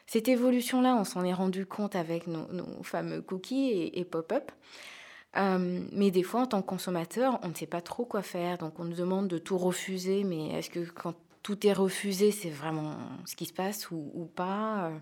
cette 0.07 0.29
évolution-là, 0.29 0.95
on 0.95 1.03
s'en 1.03 1.25
est 1.25 1.33
rendu 1.33 1.65
compte 1.65 1.95
avec 1.95 2.27
nos, 2.27 2.47
fameux 2.83 3.21
cookies 3.21 3.91
et, 3.93 4.05
pop-up. 4.05 4.49
Mais 5.35 6.11
des 6.11 6.23
fois, 6.23 6.41
en 6.41 6.47
tant 6.47 6.61
que 6.61 6.67
consommateur, 6.67 7.39
on 7.43 7.49
ne 7.49 7.53
sait 7.53 7.67
pas 7.67 7.81
trop 7.81 8.05
quoi 8.05 8.21
faire. 8.21 8.57
Donc, 8.57 8.79
on 8.79 8.85
nous 8.85 8.95
demande 8.95 9.27
de 9.27 9.37
tout 9.37 9.57
refuser. 9.57 10.23
Mais 10.23 10.57
est-ce 10.57 10.69
que 10.69 10.89
quand 10.89 11.15
tout 11.43 11.65
est 11.65 11.73
refusé, 11.73 12.31
c'est 12.31 12.49
vraiment 12.49 12.95
ce 13.25 13.35
qui 13.35 13.45
se 13.45 13.53
passe 13.53 13.89
ou, 13.91 14.11
ou 14.13 14.25
pas 14.25 14.85
Euh, 14.89 14.97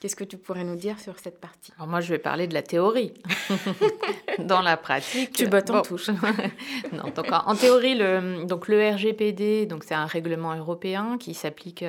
Qu'est-ce 0.00 0.16
que 0.16 0.24
tu 0.24 0.36
pourrais 0.36 0.64
nous 0.64 0.74
dire 0.74 0.98
sur 0.98 1.16
cette 1.20 1.40
partie? 1.40 1.72
Alors 1.76 1.86
moi, 1.86 2.00
je 2.00 2.08
vais 2.12 2.18
parler 2.18 2.48
de 2.48 2.54
la 2.54 2.62
théorie. 2.62 3.14
Dans 4.38 4.60
la 4.60 4.76
pratique, 4.76 5.32
Tu 5.32 5.46
bottes 5.46 5.70
en 5.70 5.74
bon. 5.74 5.82
touche. 5.82 6.08
non, 6.92 7.04
donc 7.14 7.30
en, 7.30 7.46
en 7.46 7.54
théorie, 7.54 7.94
le, 7.94 8.44
donc 8.44 8.66
le 8.66 8.90
RGPD, 8.94 9.66
donc 9.66 9.84
c'est 9.84 9.94
un 9.94 10.06
règlement 10.06 10.54
européen 10.56 11.18
qui 11.18 11.34
s'applique 11.34 11.84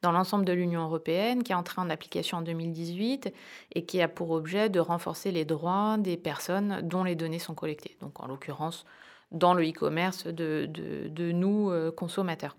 dans 0.00 0.12
l'ensemble 0.12 0.46
de 0.46 0.52
l'Union 0.54 0.82
européenne, 0.84 1.42
qui 1.42 1.52
est 1.52 1.56
entré 1.56 1.80
en 1.82 1.90
application 1.90 2.38
en 2.38 2.42
2018 2.42 3.32
et 3.74 3.84
qui 3.84 4.00
a 4.00 4.08
pour 4.08 4.30
objet 4.30 4.70
de 4.70 4.80
renforcer 4.80 5.30
les 5.30 5.44
droits 5.44 5.96
des 5.98 6.16
personnes 6.16 6.80
dont 6.82 7.04
les 7.04 7.16
données 7.16 7.38
sont 7.38 7.54
collectées. 7.54 7.96
Donc 8.00 8.18
en 8.20 8.26
l'occurrence, 8.28 8.86
dans 9.30 9.52
le 9.52 9.68
e-commerce 9.68 10.26
de, 10.26 10.66
de- 10.70 11.08
de 11.08 11.32
nous, 11.32 11.70
euh, 11.70 11.90
consommateurs. 11.90 12.56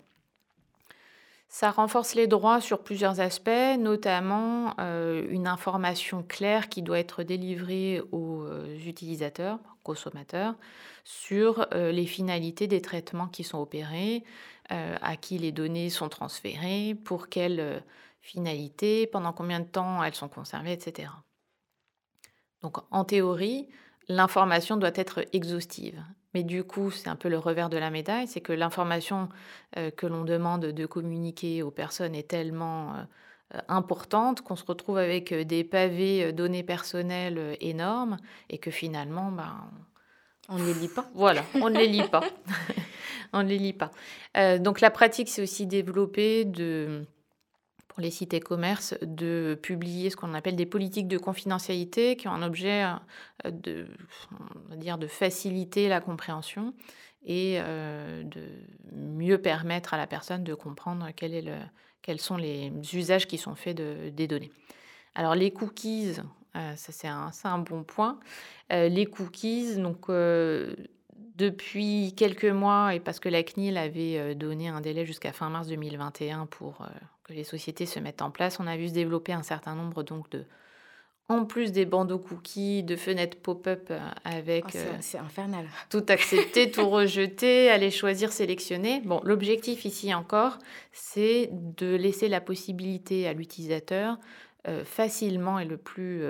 Ça 1.52 1.72
renforce 1.72 2.14
les 2.14 2.28
droits 2.28 2.62
sur 2.62 2.84
plusieurs 2.84 3.20
aspects, 3.20 3.50
notamment 3.80 4.76
euh, 4.80 5.26
une 5.32 5.48
information 5.48 6.22
claire 6.22 6.70
qui 6.70 6.84
doit 6.84 7.00
être 7.00 7.24
délivrée 7.24 8.04
aux 8.12 8.44
euh, 8.44 8.78
utilisateurs, 8.86 9.58
consommateurs, 9.82 10.54
sur 11.04 11.66
euh, 11.74 11.92
les 11.92 12.06
finalités 12.06 12.68
des 12.68 12.84
traitements 12.84 13.28
qui 13.28 13.44
sont 13.44 13.60
opérés, 13.60 14.24
à 14.72 15.18
qui 15.18 15.40
les 15.40 15.52
données 15.52 15.90
sont 15.90 16.10
transférées, 16.10 16.94
pour 16.94 17.28
quelles 17.28 17.84
finalités, 18.22 19.08
pendant 19.08 19.34
combien 19.34 19.60
de 19.60 19.66
temps 19.66 20.04
elles 20.04 20.14
sont 20.14 20.30
conservées, 20.30 20.74
etc. 20.74 21.10
Donc 22.62 22.78
en 22.92 23.04
théorie, 23.04 23.68
l'information 24.10 24.78
doit 24.78 24.92
être 24.94 25.26
exhaustive. 25.34 26.04
Mais 26.34 26.44
du 26.44 26.64
coup, 26.64 26.92
c'est 26.92 27.10
un 27.10 27.16
peu 27.16 27.30
le 27.30 27.38
revers 27.38 27.70
de 27.70 27.78
la 27.78 27.90
médaille, 27.90 28.28
c'est 28.28 28.42
que 28.42 28.54
l'information 28.54 29.30
euh, 29.78 29.92
que 29.92 30.06
l'on 30.08 30.24
demande 30.24 30.66
de 30.66 30.86
communiquer 30.86 31.64
aux 31.64 31.72
personnes 31.72 32.16
est 32.16 32.28
tellement 32.28 32.94
euh, 33.56 33.60
importante 33.68 34.42
qu'on 34.42 34.56
se 34.56 34.66
retrouve 34.66 34.98
avec 34.98 35.32
euh, 35.32 35.44
des 35.44 35.64
pavés 35.64 36.32
données 36.34 36.64
personnelles 36.64 37.58
énormes 37.62 38.18
et 38.50 38.60
que 38.60 38.70
finalement, 38.72 39.32
ben, 39.32 39.70
On 40.50 40.60
ne 40.60 40.66
les 40.66 40.74
lit 40.76 40.88
pas. 40.88 41.10
voilà, 41.16 41.44
on 41.56 41.70
ne 41.70 41.78
les 41.78 41.88
lit 41.88 42.08
pas. 42.08 42.22
on 43.34 43.44
ne 43.44 43.48
les 43.48 43.58
lit 43.58 43.74
pas. 43.74 43.92
Euh, 44.38 44.58
donc 44.58 44.82
la 44.82 44.92
pratique, 44.92 45.30
c'est 45.30 45.42
aussi 45.42 45.66
développer 45.66 46.46
de, 46.46 47.06
pour 48.00 48.06
les 48.06 48.12
sites 48.12 48.34
e-commerce 48.34 48.96
de 49.02 49.60
publier 49.62 50.10
ce 50.10 50.16
qu'on 50.16 50.34
appelle 50.34 50.56
des 50.56 50.66
politiques 50.66 51.10
de 51.10 51.18
confidentialité 51.18 52.16
qui 52.16 52.30
ont 52.30 52.32
un 52.32 52.44
objet 52.44 52.86
euh, 53.46 53.52
de, 53.52 55.08
faciliter 55.08 55.90
la 55.90 56.00
compréhension 56.00 56.74
et 57.26 57.58
euh, 57.60 58.24
de 58.24 58.42
mieux 58.94 59.38
permettre 59.38 59.94
à 59.94 59.98
la 59.98 60.08
personne 60.08 60.46
de 60.46 60.54
comprendre 60.54 61.10
quel 61.14 61.70
quels 62.02 62.22
sont 62.22 62.38
les 62.38 62.72
usages 62.94 63.28
qui 63.28 63.38
sont 63.38 63.56
faits 63.56 63.76
de- 63.76 64.10
des 64.12 64.28
données. 64.28 64.52
Alors 65.14 65.36
les 65.36 65.52
cookies, 65.52 66.14
euh, 66.56 66.76
ça 66.78 66.94
c'est 66.94 67.10
un, 67.50 67.60
bon 67.60 67.84
point. 67.84 68.18
Les 68.70 69.08
cookies, 69.08 69.76
donc 69.76 70.10
Depuis 71.36 72.14
quelques 72.16 72.46
mois, 72.46 72.96
et 72.96 73.02
parce 73.02 73.20
que 73.20 73.28
la 73.28 73.44
CNIL 73.44 73.78
avait 73.78 74.36
donné 74.36 74.70
un 74.70 74.80
délai 74.80 75.06
jusqu'à 75.06 75.34
fin 75.34 75.50
mars 75.50 75.68
2021 75.68 76.46
pour 76.46 76.88
que 77.30 77.34
les 77.34 77.44
sociétés 77.44 77.86
se 77.86 78.00
mettent 78.00 78.22
en 78.22 78.32
place, 78.32 78.60
on 78.60 78.68
a 78.68 78.76
vu 78.76 78.90
se 78.90 78.94
développer 78.94 79.34
un 79.34 79.44
certain 79.44 79.76
nombre 79.76 80.04
donc 80.04 80.30
de 80.30 80.46
en 81.32 81.46
plus 81.46 81.72
des 81.72 81.86
bandeaux 81.86 82.18
cookies, 82.18 82.82
de 82.82 82.96
fenêtres 82.96 83.38
pop-up 83.38 83.94
avec 84.26 84.66
oh, 84.74 84.80
c'est 85.00 85.20
infernal. 85.20 85.68
tout 85.92 86.04
accepter, 86.10 86.72
tout 86.72 86.90
rejeter, 86.90 87.70
aller 87.70 87.92
choisir, 87.92 88.32
sélectionner. 88.32 89.02
Bon, 89.02 89.22
l'objectif 89.24 89.86
ici 89.86 90.12
encore, 90.12 90.58
c'est 90.92 91.52
de 91.52 91.96
laisser 91.96 92.30
la 92.30 92.42
possibilité 92.42 93.28
à 93.28 93.34
l'utilisateur 93.34 94.18
facilement 94.84 95.60
et 95.60 95.66
le 95.66 95.78
plus 95.78 96.24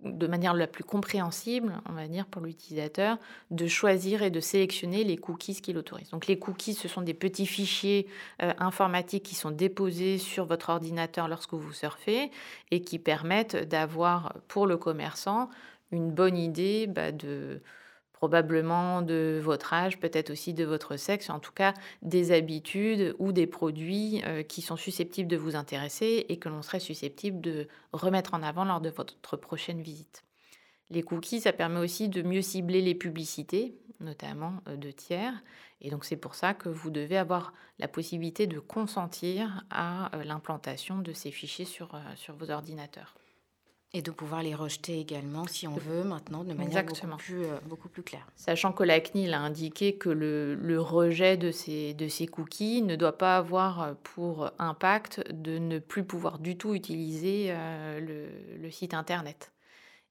de 0.00 0.26
manière 0.26 0.54
la 0.54 0.66
plus 0.66 0.84
compréhensible, 0.84 1.72
on 1.88 1.92
va 1.92 2.08
dire, 2.08 2.26
pour 2.26 2.42
l'utilisateur, 2.42 3.16
de 3.50 3.66
choisir 3.66 4.22
et 4.22 4.30
de 4.30 4.40
sélectionner 4.40 5.02
les 5.04 5.16
cookies 5.16 5.60
qu'il 5.60 5.78
autorise. 5.78 6.10
Donc 6.10 6.26
les 6.26 6.38
cookies, 6.38 6.74
ce 6.74 6.88
sont 6.88 7.00
des 7.00 7.14
petits 7.14 7.46
fichiers 7.46 8.06
euh, 8.42 8.52
informatiques 8.58 9.22
qui 9.22 9.34
sont 9.34 9.50
déposés 9.50 10.18
sur 10.18 10.44
votre 10.44 10.70
ordinateur 10.70 11.28
lorsque 11.28 11.54
vous 11.54 11.72
surfez 11.72 12.30
et 12.70 12.82
qui 12.82 12.98
permettent 12.98 13.56
d'avoir 13.56 14.34
pour 14.48 14.66
le 14.66 14.76
commerçant 14.76 15.48
une 15.90 16.10
bonne 16.10 16.36
idée 16.36 16.86
bah, 16.86 17.12
de 17.12 17.62
probablement 18.24 19.02
de 19.02 19.38
votre 19.44 19.74
âge, 19.74 20.00
peut-être 20.00 20.30
aussi 20.30 20.54
de 20.54 20.64
votre 20.64 20.96
sexe, 20.96 21.28
en 21.28 21.40
tout 21.40 21.52
cas 21.52 21.74
des 22.00 22.32
habitudes 22.32 23.14
ou 23.18 23.32
des 23.32 23.46
produits 23.46 24.22
euh, 24.24 24.42
qui 24.42 24.62
sont 24.62 24.76
susceptibles 24.76 25.28
de 25.28 25.36
vous 25.36 25.56
intéresser 25.56 26.24
et 26.30 26.38
que 26.38 26.48
l'on 26.48 26.62
serait 26.62 26.80
susceptible 26.80 27.42
de 27.42 27.68
remettre 27.92 28.32
en 28.32 28.42
avant 28.42 28.64
lors 28.64 28.80
de 28.80 28.88
votre 28.88 29.36
prochaine 29.36 29.82
visite. 29.82 30.24
Les 30.88 31.02
cookies, 31.02 31.42
ça 31.42 31.52
permet 31.52 31.80
aussi 31.80 32.08
de 32.08 32.22
mieux 32.22 32.40
cibler 32.40 32.80
les 32.80 32.94
publicités, 32.94 33.76
notamment 34.00 34.54
euh, 34.68 34.76
de 34.76 34.90
tiers. 34.90 35.34
Et 35.82 35.90
donc 35.90 36.06
c'est 36.06 36.16
pour 36.16 36.34
ça 36.34 36.54
que 36.54 36.70
vous 36.70 36.88
devez 36.88 37.18
avoir 37.18 37.52
la 37.78 37.88
possibilité 37.88 38.46
de 38.46 38.58
consentir 38.58 39.66
à 39.68 40.16
euh, 40.16 40.24
l'implantation 40.24 40.96
de 41.00 41.12
ces 41.12 41.30
fichiers 41.30 41.66
sur, 41.66 42.00
sur 42.16 42.34
vos 42.36 42.50
ordinateurs. 42.50 43.16
Et 43.96 44.02
de 44.02 44.10
pouvoir 44.10 44.42
les 44.42 44.56
rejeter 44.56 44.98
également, 44.98 45.46
si 45.46 45.68
on 45.68 45.76
veut, 45.76 46.02
maintenant, 46.02 46.42
de 46.42 46.52
manière 46.52 46.84
beaucoup 46.84 47.16
plus, 47.16 47.44
euh, 47.44 47.58
beaucoup 47.66 47.88
plus, 47.88 48.02
claire. 48.02 48.26
Sachant 48.34 48.72
que 48.72 48.82
la 48.82 48.98
CNIL 48.98 49.32
a 49.32 49.38
indiqué 49.38 49.94
que 49.94 50.08
le, 50.08 50.56
le, 50.56 50.80
rejet 50.80 51.36
de 51.36 51.52
ces, 51.52 51.94
de 51.94 52.08
ces 52.08 52.26
cookies 52.26 52.82
ne 52.82 52.96
doit 52.96 53.16
pas 53.16 53.36
avoir 53.36 53.94
pour 54.02 54.50
impact 54.58 55.22
de 55.30 55.58
ne 55.58 55.78
plus 55.78 56.02
pouvoir 56.02 56.40
du 56.40 56.56
tout 56.58 56.74
utiliser 56.74 57.50
euh, 57.50 58.00
le, 58.00 58.58
le, 58.60 58.70
site 58.72 58.94
Internet. 58.94 59.52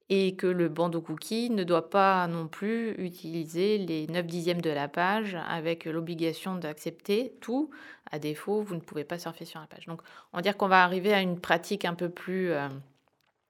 Et 0.07 0.37
que 0.37 0.47
le 0.47 0.69
bandeau 0.69 1.01
cookie 1.01 1.49
ne 1.49 1.65
doit 1.65 1.89
pas 1.89 2.25
non 2.27 2.47
plus 2.47 2.91
utiliser 2.91 3.79
les 3.79 4.07
9 4.07 4.25
dixièmes 4.25 4.61
de 4.61 4.69
la 4.69 4.87
page 4.87 5.37
avec 5.49 5.83
l'obligation 5.83 6.55
d'accepter 6.55 7.33
tout. 7.41 7.69
À 8.11 8.19
défaut, 8.19 8.61
vous 8.61 8.75
ne 8.75 8.79
pouvez 8.79 9.03
pas 9.03 9.19
surfer 9.19 9.43
sur 9.43 9.59
la 9.59 9.67
page. 9.67 9.87
Donc, 9.87 10.01
on 10.31 10.37
va 10.37 10.41
dire 10.41 10.55
qu'on 10.55 10.69
va 10.69 10.85
arriver 10.85 11.13
à 11.13 11.19
une 11.19 11.37
pratique 11.37 11.83
un 11.83 11.95
peu 11.95 12.07
plus... 12.07 12.51
Euh, 12.51 12.69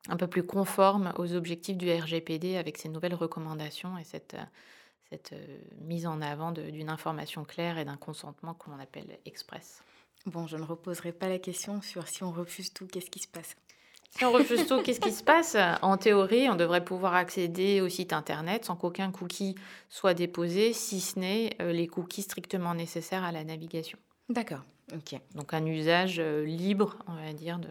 un 0.09 0.17
peu 0.17 0.27
plus 0.27 0.43
conforme 0.43 1.13
aux 1.17 1.33
objectifs 1.33 1.77
du 1.77 1.91
RGPD 1.91 2.57
avec 2.57 2.77
ces 2.77 2.89
nouvelles 2.89 3.15
recommandations 3.15 3.97
et 3.97 4.03
cette, 4.03 4.35
cette 5.09 5.33
euh, 5.33 5.57
mise 5.81 6.05
en 6.05 6.21
avant 6.21 6.51
d'une 6.51 6.89
information 6.89 7.45
claire 7.45 7.77
et 7.77 7.85
d'un 7.85 7.97
consentement 7.97 8.53
que 8.53 8.69
l'on 8.69 8.79
appelle 8.79 9.17
express. 9.25 9.81
Bon, 10.25 10.47
je 10.47 10.57
ne 10.57 10.63
reposerai 10.63 11.11
pas 11.11 11.27
la 11.27 11.39
question 11.39 11.81
sur 11.81 12.07
si 12.07 12.23
on 12.23 12.31
refuse 12.31 12.73
tout, 12.73 12.87
qu'est-ce 12.87 13.09
qui 13.09 13.19
se 13.19 13.27
passe? 13.27 13.55
Si 14.15 14.23
on 14.25 14.31
refuse 14.31 14.67
tout, 14.67 14.81
qu'est-ce 14.83 14.99
qui 14.99 15.11
se 15.11 15.23
passe? 15.23 15.57
En 15.81 15.97
théorie, 15.97 16.47
on 16.47 16.55
devrait 16.55 16.85
pouvoir 16.85 17.15
accéder 17.15 17.81
au 17.81 17.89
site 17.89 18.13
internet 18.13 18.63
sans 18.65 18.75
qu'aucun 18.75 19.11
cookie 19.11 19.55
soit 19.89 20.13
déposé, 20.13 20.71
si 20.71 21.01
ce 21.01 21.17
n'est 21.17 21.55
euh, 21.61 21.71
les 21.71 21.87
cookies 21.87 22.21
strictement 22.21 22.75
nécessaires 22.75 23.23
à 23.23 23.31
la 23.31 23.43
navigation. 23.43 23.97
D'accord, 24.29 24.61
ok. 24.93 25.19
Donc 25.33 25.53
un 25.53 25.65
usage 25.65 26.19
euh, 26.19 26.45
libre, 26.45 26.99
on 27.07 27.15
va 27.15 27.33
dire, 27.33 27.57
de, 27.57 27.69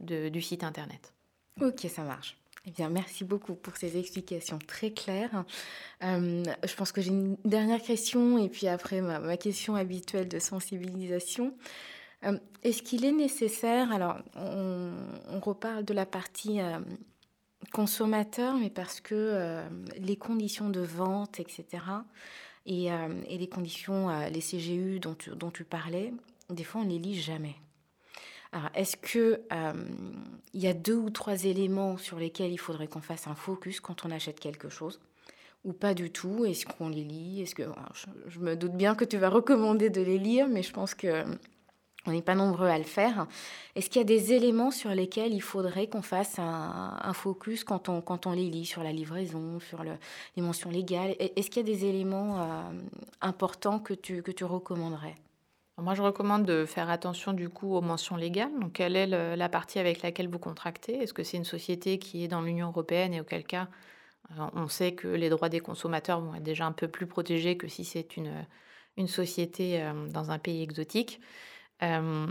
de, 0.00 0.28
du 0.28 0.42
site 0.42 0.64
internet. 0.64 1.14
Ok, 1.60 1.86
ça 1.88 2.02
marche. 2.02 2.36
Eh 2.66 2.70
bien, 2.70 2.90
merci 2.90 3.24
beaucoup 3.24 3.54
pour 3.54 3.76
ces 3.76 3.98
explications 3.98 4.58
très 4.58 4.90
claires. 4.90 5.44
Euh, 6.02 6.42
je 6.64 6.74
pense 6.74 6.92
que 6.92 7.00
j'ai 7.00 7.10
une 7.10 7.36
dernière 7.44 7.82
question 7.82 8.38
et 8.38 8.48
puis 8.48 8.68
après 8.68 9.00
ma, 9.00 9.36
question 9.36 9.74
habituelle 9.74 10.28
de 10.28 10.38
sensibilisation. 10.38 11.54
Euh, 12.24 12.38
est-ce 12.62 12.82
qu'il 12.82 13.06
est 13.06 13.12
nécessaire, 13.12 13.92
alors 13.92 14.18
on, 14.36 15.40
reparle 15.40 15.84
de 15.86 15.94
la 15.94 16.04
partie 16.04 16.60
euh, 16.60 16.78
consommateur, 17.72 18.54
mais 18.56 18.68
parce 18.68 19.00
que 19.00 19.62
les 19.96 20.16
conditions 20.16 20.68
de 20.68 20.80
vente, 20.80 21.40
etc., 21.40 21.66
et, 22.66 22.86
et 22.86 23.38
les 23.38 23.48
conditions, 23.48 24.10
les 24.28 24.40
CGU 24.40 25.00
dont 25.00 25.14
tu, 25.14 25.30
dont 25.30 25.50
tu 25.50 25.64
parlais, 25.64 26.12
des 26.50 26.62
fois 26.62 26.82
on 26.82 26.84
ne 26.84 26.90
les 26.90 26.98
lit 26.98 27.18
jamais. 27.18 27.56
Alors, 28.52 28.68
est-ce 28.74 28.96
que 28.96 29.40
euh, 29.52 29.72
il 30.52 30.60
y 30.60 30.66
a 30.66 30.74
deux 30.74 30.96
ou 30.96 31.10
trois 31.10 31.44
éléments 31.44 31.96
sur 31.96 32.18
lesquels 32.18 32.52
il 32.52 32.58
faudrait 32.58 32.88
qu'on 32.88 33.00
fasse 33.00 33.26
un 33.28 33.34
focus 33.34 33.80
quand 33.80 34.04
on 34.04 34.10
achète 34.10 34.40
quelque 34.40 34.68
chose 34.68 35.00
ou 35.64 35.72
pas 35.72 35.94
du 35.94 36.10
tout? 36.10 36.44
Est-ce 36.44 36.66
qu'on 36.66 36.88
les 36.88 37.04
lit? 37.04 37.42
Est-ce 37.42 37.54
que 37.54 37.62
je, 38.26 38.40
me 38.40 38.56
doute 38.56 38.72
bien 38.72 38.94
que 38.94 39.04
tu 39.04 39.18
vas 39.18 39.28
recommander 39.28 39.88
de 39.88 40.00
les 40.00 40.18
lire, 40.18 40.48
mais 40.48 40.62
je 40.62 40.72
pense 40.72 40.94
que 40.94 41.06
euh, 41.06 41.24
on 42.06 42.12
n'est 42.12 42.22
pas 42.22 42.34
nombreux 42.34 42.66
à 42.66 42.78
le 42.78 42.84
faire. 42.84 43.26
Est-ce 43.76 43.90
qu'il 43.90 44.00
y 44.00 44.04
a 44.04 44.04
des 44.04 44.32
éléments 44.32 44.70
sur 44.70 44.90
lesquels 44.90 45.34
il 45.34 45.42
faudrait 45.42 45.86
qu'on 45.86 46.02
fasse 46.02 46.38
un, 46.38 47.12
focus 47.12 47.62
quand 47.62 47.88
on, 47.88 48.00
quand 48.00 48.26
on 48.26 48.32
les 48.32 48.48
lit, 48.48 48.64
sur 48.64 48.82
la 48.82 48.90
livraison, 48.90 49.60
sur 49.60 49.84
le, 49.84 49.92
les 50.34 50.42
mentions 50.42 50.70
légales? 50.70 51.14
Est-ce 51.18 51.50
qu'il 51.50 51.68
y 51.68 51.70
a 51.70 51.74
des 51.76 51.84
éléments 51.84 52.40
euh, 52.40 52.72
importants 53.20 53.78
que 53.78 53.94
tu, 53.94 54.22
que 54.22 54.30
tu 54.30 54.44
recommanderais? 54.44 55.14
Moi, 55.80 55.94
je 55.94 56.02
recommande 56.02 56.44
de 56.44 56.64
faire 56.64 56.90
attention 56.90 57.32
du 57.32 57.48
coup 57.48 57.74
aux 57.74 57.80
mentions 57.80 58.16
légales. 58.16 58.52
Donc, 58.60 58.74
quelle 58.74 58.96
est 58.96 59.06
la 59.06 59.48
partie 59.48 59.78
avec 59.78 60.02
laquelle 60.02 60.28
vous 60.28 60.38
contractez? 60.38 61.02
Est-ce 61.02 61.12
que 61.14 61.24
c'est 61.24 61.36
une 61.36 61.44
société 61.44 61.98
qui 61.98 62.24
est 62.24 62.28
dans 62.28 62.42
l'Union 62.42 62.68
européenne 62.68 63.14
et 63.14 63.20
auquel 63.20 63.44
cas 63.44 63.68
euh, 64.38 64.46
on 64.54 64.68
sait 64.68 64.92
que 64.92 65.08
les 65.08 65.28
droits 65.28 65.48
des 65.48 65.60
consommateurs 65.60 66.20
vont 66.20 66.34
être 66.34 66.42
déjà 66.42 66.66
un 66.66 66.72
peu 66.72 66.88
plus 66.88 67.06
protégés 67.06 67.56
que 67.56 67.68
si 67.68 67.84
c'est 67.84 68.16
une, 68.16 68.46
une 68.96 69.08
société 69.08 69.82
euh, 69.82 70.06
dans 70.08 70.30
un 70.30 70.38
pays 70.38 70.62
exotique. 70.62 71.20
Euh, 71.82 72.26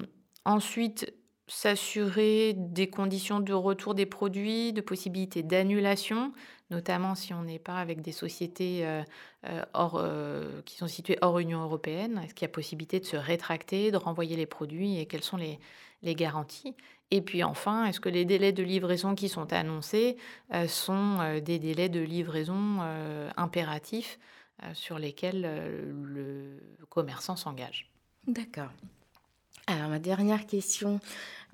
ensuite, 0.45 1.13
s'assurer 1.47 2.53
des 2.55 2.89
conditions 2.89 3.39
de 3.39 3.53
retour 3.53 3.95
des 3.95 4.05
produits, 4.05 4.71
de 4.71 4.81
possibilités 4.81 5.41
d'annulation, 5.43 6.31
notamment 6.69 7.15
si 7.15 7.34
on 7.34 7.43
n'est 7.43 7.60
pas 7.60 7.77
avec 7.77 8.01
des 8.01 8.12
sociétés 8.12 8.86
euh, 8.86 9.03
euh, 9.47 9.63
euh, 9.75 10.62
qui 10.63 10.77
sont 10.77 10.88
situées 10.88 11.17
hors 11.21 11.39
Union 11.39 11.62
européenne. 11.62 12.21
Est-ce 12.23 12.34
qu'il 12.34 12.45
y 12.45 12.49
a 12.49 12.53
possibilité 12.53 12.99
de 12.99 13.05
se 13.05 13.17
rétracter, 13.17 13.91
de 13.91 13.97
renvoyer 13.97 14.36
les 14.36 14.45
produits 14.45 14.99
et 14.99 15.05
quelles 15.05 15.23
sont 15.23 15.38
les 15.38 16.15
garanties? 16.15 16.75
Et 17.12 17.21
puis 17.21 17.43
enfin, 17.43 17.86
est-ce 17.86 17.99
que 17.99 18.10
les 18.10 18.25
délais 18.25 18.51
de 18.51 18.63
livraison 18.63 19.15
qui 19.15 19.29
sont 19.29 19.51
annoncés 19.51 20.17
sont 20.67 21.39
des 21.43 21.58
délais 21.58 21.89
de 21.89 21.99
livraison 21.99 22.82
impératifs 23.36 24.19
sur 24.73 24.99
lesquels 24.99 25.41
le 25.41 26.60
commerçant 26.89 27.36
s'engage? 27.36 27.91
D'accord. 28.27 28.69
Alors, 29.71 29.88
ma 29.88 29.99
dernière 29.99 30.47
question 30.47 30.99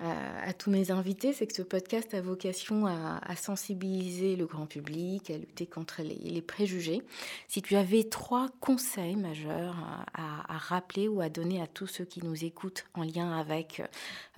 euh, 0.00 0.04
à, 0.42 0.54
tous 0.54 0.70
mes 0.70 0.90
invités, 0.90 1.34
c'est 1.34 1.46
que 1.46 1.52
ce 1.52 1.60
podcast 1.60 2.14
a 2.14 2.22
vocation 2.22 2.86
à, 2.86 3.36
sensibiliser 3.36 4.36
le 4.36 4.46
grand 4.46 4.64
public, 4.64 5.30
à 5.30 5.36
lutter 5.36 5.66
contre 5.66 6.00
les, 6.00 6.40
préjugés. 6.40 7.02
Si 7.46 7.60
tu 7.60 7.76
avais 7.76 8.04
trois 8.04 8.48
conseils 8.60 9.16
majeurs 9.16 9.76
à, 10.14 10.56
rappeler 10.56 11.08
ou 11.08 11.20
à 11.20 11.28
donner 11.28 11.60
à 11.60 11.66
tous 11.66 11.88
ceux 11.88 12.06
qui 12.06 12.24
nous 12.24 12.42
écoutent 12.42 12.86
en 12.94 13.02
lien 13.02 13.38
avec 13.38 13.82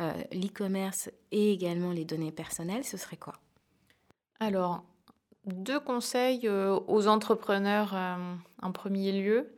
euh, 0.01 0.12
l'e-commerce 0.33 1.09
et 1.31 1.53
également 1.53 1.93
les 1.93 2.05
données 2.05 2.33
personnelles, 2.33 2.83
ce 2.85 2.97
serait 2.97 3.17
quoi? 3.17 3.35
Alors, 4.41 4.83
deux 5.47 5.79
conseils 5.79 6.49
euh, 6.49 6.81
aux 6.88 7.07
entrepreneurs 7.07 7.95
en 8.61 8.73
premier 8.73 9.12
lieu. 9.12 9.53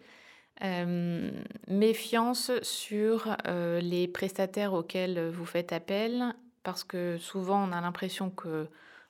Euh, 0.62 1.30
méfiance 1.68 2.50
sur 2.62 3.34
euh, 3.46 3.80
les 3.80 4.06
prestataires 4.08 4.74
auxquels 4.74 5.30
vous 5.30 5.46
faites 5.46 5.72
appel, 5.72 6.34
parce 6.62 6.84
que 6.84 7.16
souvent 7.16 7.66
on 7.66 7.72
a 7.72 7.80
l'impression 7.80 8.28
que 8.28 8.66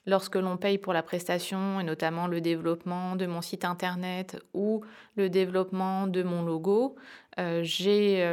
lorsque 0.06 0.36
l'on 0.36 0.56
paye 0.56 0.78
pour 0.78 0.92
la 0.92 1.02
prestation, 1.02 1.80
et 1.80 1.82
notamment 1.82 2.28
le 2.28 2.40
développement 2.40 3.16
de 3.16 3.26
mon 3.26 3.42
site 3.42 3.64
internet 3.64 4.40
ou 4.54 4.84
le 5.16 5.28
développement 5.28 6.06
de 6.06 6.22
mon 6.22 6.42
logo, 6.44 6.94
euh, 7.40 7.62
j'ai, 7.64 8.24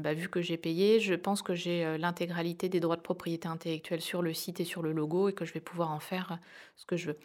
bah, 0.00 0.12
vu 0.12 0.28
que 0.28 0.40
j'ai 0.40 0.56
payé, 0.56 0.98
je 0.98 1.14
pense 1.14 1.42
que 1.42 1.54
j'ai 1.54 1.98
l'intégralité 1.98 2.68
des 2.68 2.80
droits 2.80 2.96
de 2.96 3.00
propriété 3.00 3.46
intellectuelle 3.46 4.00
sur 4.00 4.22
le 4.22 4.34
site 4.34 4.58
et 4.58 4.64
sur 4.64 4.82
le 4.82 4.92
logo 4.92 5.28
et 5.28 5.34
que 5.34 5.44
je 5.44 5.52
vais 5.52 5.60
pouvoir 5.60 5.92
en 5.92 6.00
faire 6.00 6.38
ce 6.74 6.84
que 6.84 6.96
je 6.96 7.08
veux. 7.08 7.18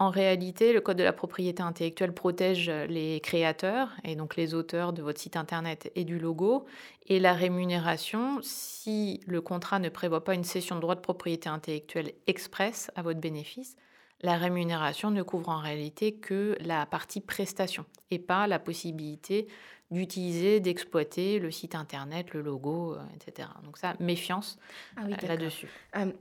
En 0.00 0.10
réalité, 0.10 0.72
le 0.72 0.80
Code 0.80 0.96
de 0.96 1.02
la 1.02 1.12
propriété 1.12 1.60
intellectuelle 1.60 2.12
protège 2.12 2.70
les 2.70 3.18
créateurs, 3.20 3.90
et 4.04 4.14
donc 4.14 4.36
les 4.36 4.54
auteurs 4.54 4.92
de 4.92 5.02
votre 5.02 5.20
site 5.20 5.36
Internet 5.36 5.90
et 5.96 6.04
du 6.04 6.20
logo, 6.20 6.66
et 7.08 7.18
la 7.18 7.32
rémunération, 7.32 8.38
si 8.42 9.20
le 9.26 9.40
contrat 9.40 9.80
ne 9.80 9.88
prévoit 9.88 10.22
pas 10.22 10.34
une 10.34 10.44
cession 10.44 10.76
de 10.76 10.80
droit 10.80 10.94
de 10.94 11.00
propriété 11.00 11.48
intellectuelle 11.48 12.12
express 12.28 12.92
à 12.94 13.02
votre 13.02 13.18
bénéfice, 13.18 13.76
la 14.20 14.36
rémunération 14.36 15.10
ne 15.10 15.22
couvre 15.22 15.48
en 15.48 15.58
réalité 15.58 16.14
que 16.14 16.56
la 16.60 16.86
partie 16.86 17.20
prestation 17.20 17.84
et 18.10 18.18
pas 18.18 18.46
la 18.46 18.58
possibilité 18.58 19.48
d'utiliser, 19.90 20.60
d'exploiter 20.60 21.38
le 21.38 21.50
site 21.50 21.74
internet, 21.74 22.34
le 22.34 22.42
logo, 22.42 22.94
euh, 22.94 22.98
etc. 23.14 23.48
Donc 23.64 23.78
ça, 23.78 23.94
méfiance 24.00 24.58
Ah 24.96 25.02
oui, 25.06 25.14
euh, 25.22 25.26
là-dessus. 25.26 25.68
Euh, 25.96 26.12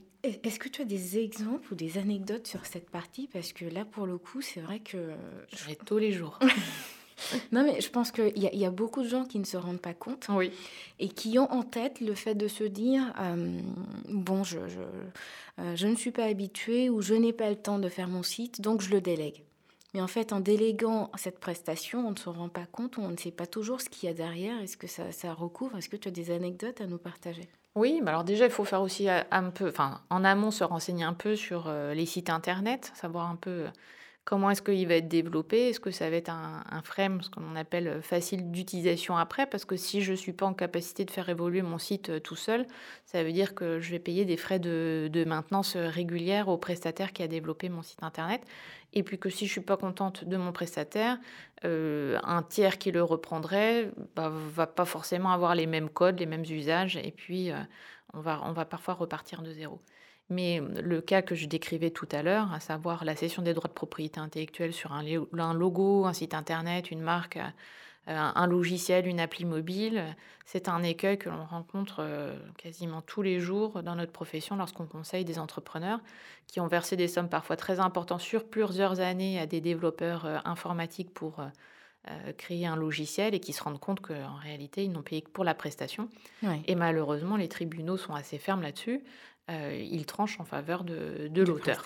Est-ce 0.43 0.59
que 0.59 0.69
tu 0.69 0.81
as 0.81 0.85
des 0.85 1.17
exemples 1.17 1.71
ou 1.71 1.75
des 1.75 1.97
anecdotes 1.97 2.47
sur 2.47 2.65
cette 2.65 2.89
partie? 2.89 3.27
Parce 3.31 3.53
que 3.53 3.65
là, 3.65 3.85
pour 3.85 4.05
le 4.05 4.17
coup, 4.17 4.41
c'est 4.41 4.59
vrai 4.59 4.79
que... 4.79 5.11
J'en 5.55 5.71
ai 5.71 5.75
tous 5.75 5.97
les 5.97 6.11
jours. 6.11 6.39
Non, 7.51 7.63
mais 7.63 7.81
je 7.81 7.89
pense 7.89 8.11
qu'il 8.11 8.37
y, 8.37 8.57
y 8.57 8.65
a 8.65 8.71
beaucoup 8.71 9.01
de 9.01 9.07
gens 9.07 9.25
qui 9.25 9.39
ne 9.39 9.43
se 9.43 9.57
rendent 9.57 9.81
pas 9.81 9.93
compte 9.93 10.27
oui. 10.29 10.51
et 10.99 11.09
qui 11.09 11.39
ont 11.39 11.51
en 11.51 11.63
tête 11.63 11.99
le 11.99 12.13
fait 12.13 12.35
de 12.35 12.47
se 12.47 12.63
dire 12.63 13.13
euh, 13.19 13.59
bon, 14.07 14.43
je, 14.43 14.59
je, 14.67 14.79
euh, 15.59 15.75
je 15.75 15.87
ne 15.87 15.95
suis 15.95 16.11
pas 16.11 16.25
habitué 16.25 16.89
ou 16.89 17.01
je 17.01 17.15
n'ai 17.15 17.33
pas 17.33 17.49
le 17.49 17.55
temps 17.55 17.79
de 17.79 17.89
faire 17.89 18.07
mon 18.07 18.23
site, 18.23 18.61
donc 18.61 18.81
je 18.81 18.91
le 18.91 19.01
délègue. 19.01 19.43
Mais 19.93 20.01
en 20.01 20.07
fait, 20.07 20.33
en 20.33 20.39
déléguant 20.39 21.11
cette 21.15 21.39
prestation, 21.39 22.07
on 22.07 22.11
ne 22.11 22.17
se 22.17 22.29
rend 22.29 22.49
pas 22.49 22.65
compte, 22.65 22.97
on 22.97 23.07
ne 23.07 23.17
sait 23.17 23.31
pas 23.31 23.45
toujours 23.45 23.81
ce 23.81 23.89
qu'il 23.89 24.07
y 24.07 24.11
a 24.11 24.15
derrière, 24.15 24.59
est-ce 24.61 24.77
que 24.77 24.87
ça, 24.87 25.33
recouvre, 25.33 25.77
est-ce 25.77 25.89
que 25.89 25.95
tu 25.95 26.07
as 26.07 26.11
des 26.11 26.31
anecdotes 26.31 26.81
à 26.81 26.87
nous 26.87 26.97
partager? 26.97 27.47
Oui, 27.75 28.01
mais 28.03 28.09
alors 28.09 28.23
déjà, 28.23 28.45
il 28.45 28.51
faut 28.51 28.65
faire 28.65 28.81
aussi 28.81 29.07
euh, 29.07 29.21
un 29.31 29.49
peu, 29.49 29.69
enfin, 29.69 30.01
en 30.09 30.23
amont, 30.23 30.51
se 30.51 30.63
renseigner 30.63 31.03
un 31.03 31.13
peu 31.13 31.35
sur 31.35 31.67
euh, 31.67 31.93
les 31.93 32.05
sites 32.05 32.29
internet, 32.29 32.91
savoir 32.95 33.29
un 33.29 33.35
peu 33.35 33.67
comment 34.27 34.51
est-ce 34.51 34.61
qu'il 34.61 34.85
va 34.89 34.95
être 34.95 35.07
développé, 35.07 35.69
est-ce 35.69 35.79
que 35.79 35.89
ça 35.89 36.09
va 36.09 36.17
être 36.17 36.29
un, 36.29 36.81
frame, 36.83 37.21
ce 37.21 37.29
qu'on 37.29 37.55
appelle 37.55 37.87
euh, 37.87 38.01
facile 38.01 38.51
d'utilisation 38.51 39.15
après, 39.15 39.45
parce 39.45 39.63
que 39.63 39.77
si 39.77 40.01
je 40.01 40.11
ne 40.11 40.17
suis 40.17 40.33
pas 40.33 40.45
en 40.45 40.53
capacité 40.53 41.05
de 41.05 41.11
faire 41.11 41.29
évoluer 41.29 41.61
mon 41.61 41.77
site 41.77 42.09
euh, 42.09 42.19
tout 42.19 42.35
seul, 42.35 42.67
ça 43.05 43.23
veut 43.23 43.31
dire 43.31 43.55
que 43.55 43.79
je 43.79 43.89
vais 43.89 43.99
payer 43.99 44.25
des 44.25 44.35
frais 44.35 44.59
de, 44.59 45.23
maintenance 45.25 45.77
euh, 45.77 45.87
régulière 45.87 46.49
au 46.49 46.57
prestataire 46.57 47.13
qui 47.13 47.23
a 47.23 47.29
développé 47.29 47.69
mon 47.69 47.81
site 47.81 48.03
internet. 48.03 48.41
Et 48.91 49.01
puis 49.01 49.17
que 49.17 49.29
si 49.29 49.45
je 49.45 49.51
ne 49.51 49.53
suis 49.53 49.61
pas 49.61 49.77
contente 49.77 50.25
de 50.25 50.35
mon 50.35 50.51
prestataire, 50.51 51.19
un 51.63 52.43
tiers 52.49 52.77
qui 52.77 52.91
le 52.91 53.03
reprendrait 53.03 53.91
bah, 54.15 54.29
va 54.29 54.67
pas 54.67 54.85
forcément 54.85 55.31
avoir 55.31 55.55
les 55.55 55.67
mêmes 55.67 55.89
codes, 55.89 56.19
les 56.19 56.25
mêmes 56.25 56.45
usages, 56.49 56.97
et 56.97 57.11
puis 57.11 57.51
on 58.13 58.21
va 58.21 58.65
parfois 58.65 58.93
repartir 58.93 59.41
de 59.41 59.51
zéro. 59.51 59.81
Mais 60.29 60.61
le 60.61 60.99
cas 61.01 61.21
que 61.21 61.35
je 61.35 61.47
décrivais 61.47 61.89
tout 61.89 62.07
à 62.11 62.21
l'heure, 62.21 62.51
à 62.51 62.59
savoir 62.59 63.05
la 63.05 63.15
cession 63.15 63.41
des 63.41 63.53
droits 63.53 63.69
de 63.69 63.73
propriété 63.73 64.19
intellectuelle 64.19 64.73
sur 64.73 64.91
un, 64.91 65.03
lo- 65.03 65.29
un 65.37 65.53
logo, 65.53 66.05
un 66.05 66.13
site 66.13 66.33
internet, 66.33 66.91
une 66.91 67.01
marque, 67.01 67.37
euh, 67.37 67.49
un 68.07 68.47
logiciel, 68.47 69.07
une 69.07 69.19
appli 69.19 69.45
mobile, 69.45 70.03
c'est 70.45 70.69
un 70.69 70.83
écueil 70.83 71.17
que 71.17 71.29
l'on 71.29 71.45
rencontre 71.45 71.97
euh, 71.99 72.37
quasiment 72.57 73.01
tous 73.01 73.21
les 73.21 73.39
jours 73.39 73.83
dans 73.83 73.95
notre 73.95 74.11
profession 74.11 74.55
lorsqu'on 74.55 74.85
conseille 74.85 75.25
des 75.25 75.39
entrepreneurs 75.39 75.99
qui 76.47 76.59
ont 76.59 76.67
versé 76.67 76.95
des 76.95 77.07
sommes 77.09 77.29
parfois 77.29 77.57
très 77.57 77.79
importantes 77.79 78.21
sur 78.21 78.49
plusieurs 78.49 78.99
années 78.99 79.39
à 79.39 79.45
des 79.45 79.61
développeurs 79.61 80.25
euh, 80.25 80.37
informatiques 80.45 81.13
pour 81.13 81.39
euh, 81.39 81.47
euh, 82.09 82.33
créer 82.33 82.65
un 82.65 82.77
logiciel 82.77 83.33
et 83.35 83.39
qui 83.41 83.51
se 83.51 83.61
rendent 83.63 83.79
compte 83.79 83.99
qu'en 83.99 84.35
réalité, 84.35 84.83
ils 84.85 84.91
n'ont 84.91 85.03
payé 85.03 85.21
que 85.21 85.29
pour 85.29 85.43
la 85.43 85.53
prestation. 85.53 86.09
Oui. 86.43 86.61
Et 86.65 86.75
malheureusement, 86.75 87.35
les 87.35 87.49
tribunaux 87.49 87.97
sont 87.97 88.13
assez 88.13 88.37
fermes 88.37 88.61
là-dessus. 88.61 89.03
Euh, 89.49 89.87
ils 89.89 90.05
tranchent 90.05 90.39
en 90.39 90.45
faveur 90.45 90.83
de, 90.83 91.27
de 91.29 91.41
l'auteur. 91.41 91.81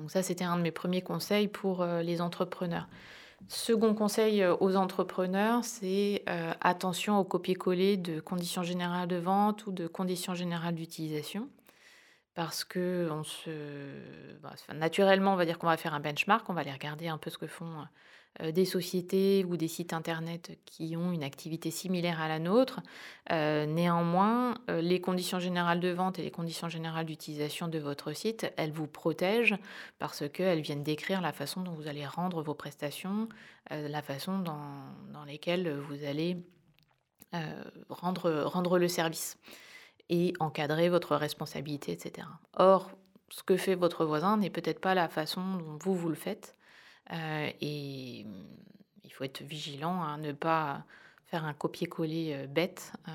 Donc 0.00 0.10
ça, 0.10 0.22
c'était 0.22 0.44
un 0.44 0.56
de 0.56 0.62
mes 0.62 0.70
premiers 0.70 1.02
conseils 1.02 1.46
pour 1.46 1.82
euh, 1.82 2.02
les 2.02 2.22
entrepreneurs. 2.22 2.88
Second 3.48 3.94
conseil 3.94 4.42
euh, 4.42 4.56
aux 4.60 4.76
entrepreneurs, 4.76 5.64
c'est 5.64 6.22
euh, 6.28 6.52
attention 6.62 7.18
au 7.18 7.24
copier-coller 7.24 7.98
de 7.98 8.20
conditions 8.20 8.62
générales 8.62 9.08
de 9.08 9.16
vente 9.16 9.66
ou 9.66 9.72
de 9.72 9.86
conditions 9.86 10.34
générales 10.34 10.74
d'utilisation. 10.74 11.48
Parce 12.34 12.64
que 12.64 13.08
on 13.10 13.24
se, 13.24 13.50
bah, 14.42 14.54
naturellement, 14.74 15.34
on 15.34 15.36
va 15.36 15.44
dire 15.44 15.58
qu'on 15.58 15.66
va 15.66 15.76
faire 15.76 15.92
un 15.92 16.00
benchmark, 16.00 16.48
on 16.48 16.54
va 16.54 16.62
aller 16.62 16.72
regarder 16.72 17.08
un 17.08 17.18
peu 17.18 17.28
ce 17.28 17.36
que 17.36 17.46
font 17.46 17.84
des 18.52 18.64
sociétés 18.64 19.44
ou 19.44 19.56
des 19.56 19.68
sites 19.68 19.92
internet 19.92 20.58
qui 20.64 20.96
ont 20.96 21.12
une 21.12 21.22
activité 21.22 21.70
similaire 21.70 22.20
à 22.20 22.28
la 22.28 22.38
nôtre. 22.38 22.80
Euh, 23.32 23.66
néanmoins, 23.66 24.54
euh, 24.70 24.80
les 24.80 25.00
conditions 25.00 25.38
générales 25.38 25.80
de 25.80 25.90
vente 25.90 26.18
et 26.18 26.22
les 26.22 26.30
conditions 26.30 26.68
générales 26.68 27.06
d'utilisation 27.06 27.68
de 27.68 27.78
votre 27.78 28.12
site, 28.12 28.52
elles 28.56 28.72
vous 28.72 28.86
protègent 28.86 29.58
parce 29.98 30.28
qu'elles 30.28 30.60
viennent 30.60 30.82
décrire 30.82 31.20
la 31.20 31.32
façon 31.32 31.62
dont 31.62 31.72
vous 31.72 31.86
allez 31.86 32.06
rendre 32.06 32.42
vos 32.42 32.54
prestations, 32.54 33.28
euh, 33.72 33.88
la 33.88 34.02
façon 34.02 34.38
dans, 34.38 34.84
dans 35.12 35.24
lesquelles 35.24 35.76
vous 35.78 36.04
allez 36.04 36.38
euh, 37.34 37.62
rendre, 37.88 38.42
rendre 38.44 38.78
le 38.78 38.88
service 38.88 39.38
et 40.08 40.32
encadrer 40.40 40.88
votre 40.88 41.14
responsabilité, 41.14 41.92
etc. 41.92 42.26
Or, 42.56 42.90
ce 43.28 43.44
que 43.44 43.56
fait 43.56 43.76
votre 43.76 44.04
voisin 44.04 44.38
n'est 44.38 44.50
peut-être 44.50 44.80
pas 44.80 44.94
la 44.94 45.08
façon 45.08 45.58
dont 45.58 45.78
vous, 45.80 45.94
vous 45.94 46.08
le 46.08 46.16
faites. 46.16 46.56
Euh, 47.12 47.50
et 47.60 48.24
hum, 48.26 48.46
il 49.04 49.10
faut 49.10 49.24
être 49.24 49.42
vigilant 49.42 50.02
à 50.02 50.16
ne 50.16 50.32
pas 50.32 50.84
faire 51.26 51.44
un 51.44 51.54
copier-coller 51.54 52.34
euh, 52.34 52.46
bête 52.46 52.92
euh, 53.08 53.12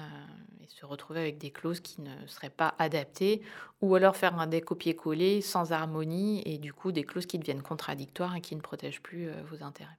et 0.62 0.68
se 0.68 0.86
retrouver 0.86 1.22
avec 1.22 1.38
des 1.38 1.52
clauses 1.52 1.80
qui 1.80 2.02
ne 2.02 2.28
seraient 2.28 2.50
pas 2.50 2.76
adaptées, 2.80 3.42
ou 3.82 3.96
alors 3.96 4.16
faire 4.16 4.40
un 4.40 4.48
des 4.48 4.62
copier-coller 4.62 5.42
sans 5.42 5.72
harmonie 5.72 6.42
et 6.46 6.58
du 6.58 6.74
coup 6.74 6.92
des 6.92 7.04
clauses 7.04 7.26
qui 7.26 7.40
deviennent 7.40 7.62
contradictoires 7.62 8.36
et 8.36 8.42
qui 8.42 8.56
ne 8.56 8.62
protègent 8.62 9.02
plus 9.02 9.30
vos 9.50 9.64
intérêts. 9.64 9.98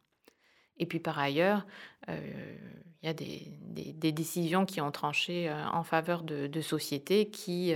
Et 0.78 0.86
puis 0.86 1.00
par 1.00 1.18
ailleurs, 1.18 1.66
il 2.08 2.14
y 3.02 3.08
a 3.08 3.14
des, 3.14 4.12
décisions 4.12 4.66
qui 4.66 4.82
ont 4.82 4.90
tranché 4.90 5.50
en 5.72 5.82
faveur 5.84 6.22
de 6.22 6.60
sociétés 6.60 7.30
qui 7.30 7.74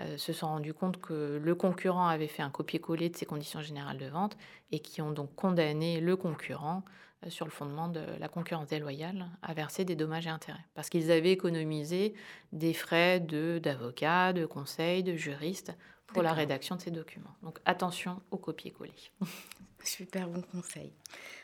euh, 0.00 0.16
se 0.18 0.32
sont 0.32 0.48
rendues 0.48 0.74
compte 0.74 1.00
que 1.00 1.40
le 1.42 1.54
concurrent 1.54 2.08
avait 2.08 2.28
fait 2.28 2.42
un 2.42 2.50
copier-coller 2.50 3.10
de 3.10 3.16
ses 3.16 3.26
conditions 3.26 3.60
générales 3.62 3.98
de 3.98 4.06
vente 4.06 4.36
et 4.72 4.80
qui 4.80 5.00
ont 5.02 5.12
donc 5.12 5.34
condamné 5.36 6.00
le 6.00 6.16
concurrent 6.16 6.82
euh, 7.24 7.30
sur 7.30 7.44
le 7.46 7.50
fondement 7.52 7.88
de 7.88 8.02
la 8.18 8.28
concurrence 8.28 8.68
déloyale 8.68 9.26
à 9.42 9.54
verser 9.54 9.84
des 9.84 9.94
dommages 9.94 10.26
et 10.26 10.30
intérêts. 10.30 10.64
Parce 10.74 10.88
qu'ils 10.88 11.12
avaient 11.12 11.32
économisé 11.32 12.14
des 12.52 12.74
frais 12.74 13.20
de- 13.20 13.60
d'avocats, 13.62 14.32
de, 14.32 14.46
conseils, 14.46 15.02
de 15.02 15.14
juristes 15.14 15.72
pour 16.06 16.22
la 16.22 16.32
rédaction 16.32 16.76
de 16.76 16.80
ces 16.80 16.90
documents. 16.90 17.34
Donc 17.42 17.58
attention 17.64 18.20
au 18.30 18.36
copier-coller. 18.36 18.92
Super 19.84 20.28
bon 20.28 20.42
conseil. 20.42 20.92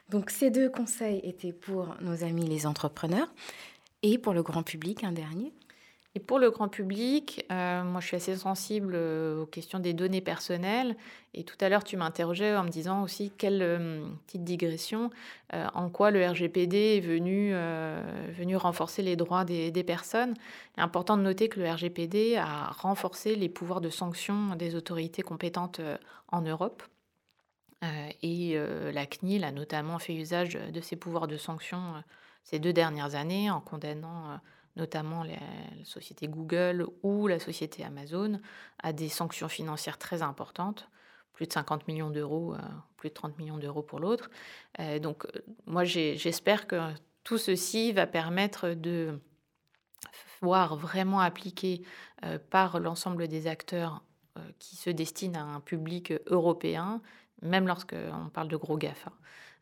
Donc 0.08 0.30
ces 0.30 0.50
deux 0.50 0.70
conseils 0.70 1.20
étaient 1.24 1.52
pour 1.52 1.94
nos 2.00 2.24
amis 2.24 2.46
les 2.46 2.66
entrepreneurs 2.66 3.32
et 4.02 4.18
pour 4.18 4.32
le 4.32 4.42
grand 4.42 4.62
public, 4.62 5.04
un 5.04 5.12
dernier. 5.12 5.52
Et 6.16 6.20
pour 6.20 6.40
le 6.40 6.50
grand 6.50 6.68
public, 6.68 7.46
euh, 7.52 7.84
moi 7.84 8.00
je 8.00 8.08
suis 8.08 8.16
assez 8.16 8.36
sensible 8.36 8.94
euh, 8.96 9.42
aux 9.42 9.46
questions 9.46 9.78
des 9.78 9.92
données 9.92 10.20
personnelles. 10.20 10.96
Et 11.34 11.44
tout 11.44 11.56
à 11.60 11.68
l'heure, 11.68 11.84
tu 11.84 11.96
m'interrogeais 11.96 12.56
en 12.56 12.64
me 12.64 12.68
disant 12.68 13.04
aussi 13.04 13.30
quelle 13.38 13.62
euh, 13.62 14.04
petite 14.26 14.42
digression, 14.42 15.10
en 15.52 15.88
quoi 15.88 16.10
le 16.10 16.26
RGPD 16.26 16.96
est 16.96 17.00
venu, 17.00 18.56
renforcer 18.56 19.02
les 19.02 19.14
droits 19.14 19.44
des, 19.44 19.84
personnes. 19.84 20.34
Il 20.76 20.80
est 20.80 20.82
important 20.82 21.16
de 21.16 21.22
noter 21.22 21.48
que 21.48 21.60
le 21.60 21.70
RGPD 21.70 22.36
a 22.36 22.70
renforcé 22.70 23.36
les 23.36 23.48
pouvoirs 23.48 23.80
de 23.80 23.90
sanction 23.90 24.56
des 24.56 24.74
autorités 24.74 25.22
compétentes 25.22 25.80
en 26.28 26.40
Europe. 26.40 26.82
Et 28.22 28.56
la 28.92 29.06
CNIL 29.06 29.42
a 29.42 29.50
notamment 29.50 29.98
fait 29.98 30.14
usage 30.14 30.54
de 30.54 30.80
ses 30.80 30.94
pouvoirs 30.94 31.26
de 31.26 31.36
sanction 31.36 31.94
ces 32.44 32.60
deux 32.60 32.72
dernières 32.72 33.16
années 33.16 33.50
en 33.50 33.60
condamnant 33.60 34.40
notamment 34.80 35.22
la, 35.22 35.38
société 35.84 36.26
Google 36.26 36.86
ou 37.02 37.26
la 37.28 37.38
société 37.38 37.84
Amazon 37.84 38.40
à 38.82 38.92
des 38.92 39.08
sanctions 39.08 39.48
financières 39.48 39.98
très 39.98 40.22
importantes, 40.22 40.88
plus 41.32 41.46
de 41.46 41.52
50 41.52 41.86
millions 41.86 42.10
d'euros, 42.10 42.54
euh, 42.54 42.58
plus 42.96 43.10
de 43.10 43.14
30 43.14 43.38
millions 43.38 43.58
d'euros 43.58 43.82
pour 43.82 44.00
l'autre. 44.00 44.30
Euh, 44.80 44.98
donc 44.98 45.26
euh, 45.26 45.40
moi 45.66 45.84
j'espère 45.84 46.66
que 46.66 46.76
tout 47.22 47.38
ceci 47.38 47.92
va 47.92 48.06
permettre 48.06 48.70
de 48.70 49.20
voir 50.40 50.76
vraiment 50.76 51.20
appliqué 51.20 51.82
par 52.48 52.80
l'ensemble 52.80 53.28
des 53.28 53.46
acteurs 53.46 54.02
qui 54.58 54.76
se 54.76 54.88
destinent 54.88 55.38
à 55.38 55.42
un 55.42 55.60
public 55.60 56.14
européen, 56.28 57.02
même 57.42 57.66
lorsqu'on 57.66 58.30
parle 58.32 58.48
de 58.48 58.56
gros 58.56 58.78
GAFA, 58.78 59.12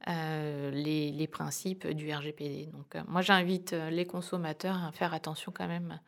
euh, 0.07 0.71
les, 0.71 1.11
les 1.11 1.27
principes 1.27 1.87
du 1.89 2.13
RGPD. 2.13 2.67
Donc 2.67 2.95
euh, 2.95 3.03
moi 3.09 3.21
j'invite 3.21 3.73
euh, 3.73 3.91
les 3.91 4.07
consommateurs 4.07 4.85
à 4.85 4.93
faire 4.93 5.13
attention 5.13 5.53
quand 5.53 5.69
même 5.69 5.99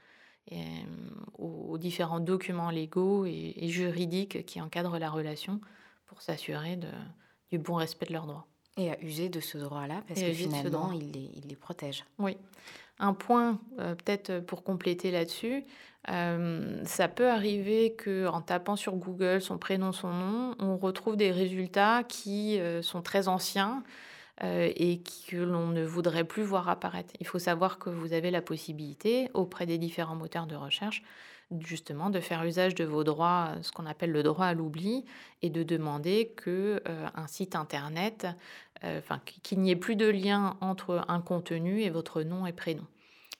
aux, 1.38 1.66
aux 1.70 1.78
différents 1.78 2.18
documents 2.20 2.70
légaux 2.70 3.24
et, 3.24 3.54
et 3.56 3.68
juridiques 3.68 4.44
qui 4.46 4.60
encadrent 4.60 4.98
la 4.98 5.10
relation 5.10 5.60
pour 6.06 6.22
s'assurer 6.22 6.78
du 7.52 7.58
bon 7.58 7.74
respect 7.74 8.06
de 8.06 8.12
leurs 8.12 8.26
droits. 8.26 8.46
Et 8.76 8.90
à 8.90 9.00
user 9.00 9.28
de 9.28 9.40
ce 9.40 9.58
droit-là, 9.58 10.02
parce 10.08 10.20
Et 10.20 10.30
que 10.30 10.32
finalement, 10.32 10.92
il 10.92 11.12
les, 11.12 11.30
il 11.36 11.48
les 11.48 11.56
protège. 11.56 12.04
Oui. 12.18 12.36
Un 12.98 13.14
point, 13.14 13.60
euh, 13.78 13.94
peut-être 13.94 14.40
pour 14.40 14.62
compléter 14.62 15.10
là-dessus, 15.10 15.64
euh, 16.08 16.82
ça 16.84 17.08
peut 17.08 17.28
arriver 17.28 17.94
qu'en 17.94 18.40
tapant 18.40 18.76
sur 18.76 18.96
Google 18.96 19.40
son 19.40 19.58
prénom, 19.58 19.92
son 19.92 20.12
nom, 20.12 20.54
on 20.58 20.76
retrouve 20.76 21.16
des 21.16 21.30
résultats 21.30 22.04
qui 22.04 22.58
euh, 22.58 22.82
sont 22.82 23.02
très 23.02 23.28
anciens, 23.28 23.82
et 24.42 25.02
que 25.28 25.36
l'on 25.36 25.66
ne 25.66 25.84
voudrait 25.84 26.24
plus 26.24 26.42
voir 26.42 26.70
apparaître. 26.70 27.12
Il 27.20 27.26
faut 27.26 27.38
savoir 27.38 27.78
que 27.78 27.90
vous 27.90 28.14
avez 28.14 28.30
la 28.30 28.40
possibilité, 28.40 29.28
auprès 29.34 29.66
des 29.66 29.76
différents 29.76 30.16
moteurs 30.16 30.46
de 30.46 30.56
recherche, 30.56 31.02
justement 31.58 32.08
de 32.08 32.20
faire 32.20 32.42
usage 32.42 32.74
de 32.74 32.84
vos 32.84 33.04
droits, 33.04 33.50
ce 33.60 33.70
qu'on 33.70 33.84
appelle 33.84 34.12
le 34.12 34.22
droit 34.22 34.46
à 34.46 34.54
l'oubli, 34.54 35.04
et 35.42 35.50
de 35.50 35.62
demander 35.62 36.32
que 36.38 36.82
un 36.86 37.26
site 37.26 37.54
internet, 37.54 38.28
enfin 38.82 39.20
qu'il 39.42 39.60
n'y 39.60 39.72
ait 39.72 39.76
plus 39.76 39.96
de 39.96 40.08
lien 40.08 40.56
entre 40.62 41.04
un 41.08 41.20
contenu 41.20 41.82
et 41.82 41.90
votre 41.90 42.22
nom 42.22 42.46
et 42.46 42.52
prénom. 42.54 42.86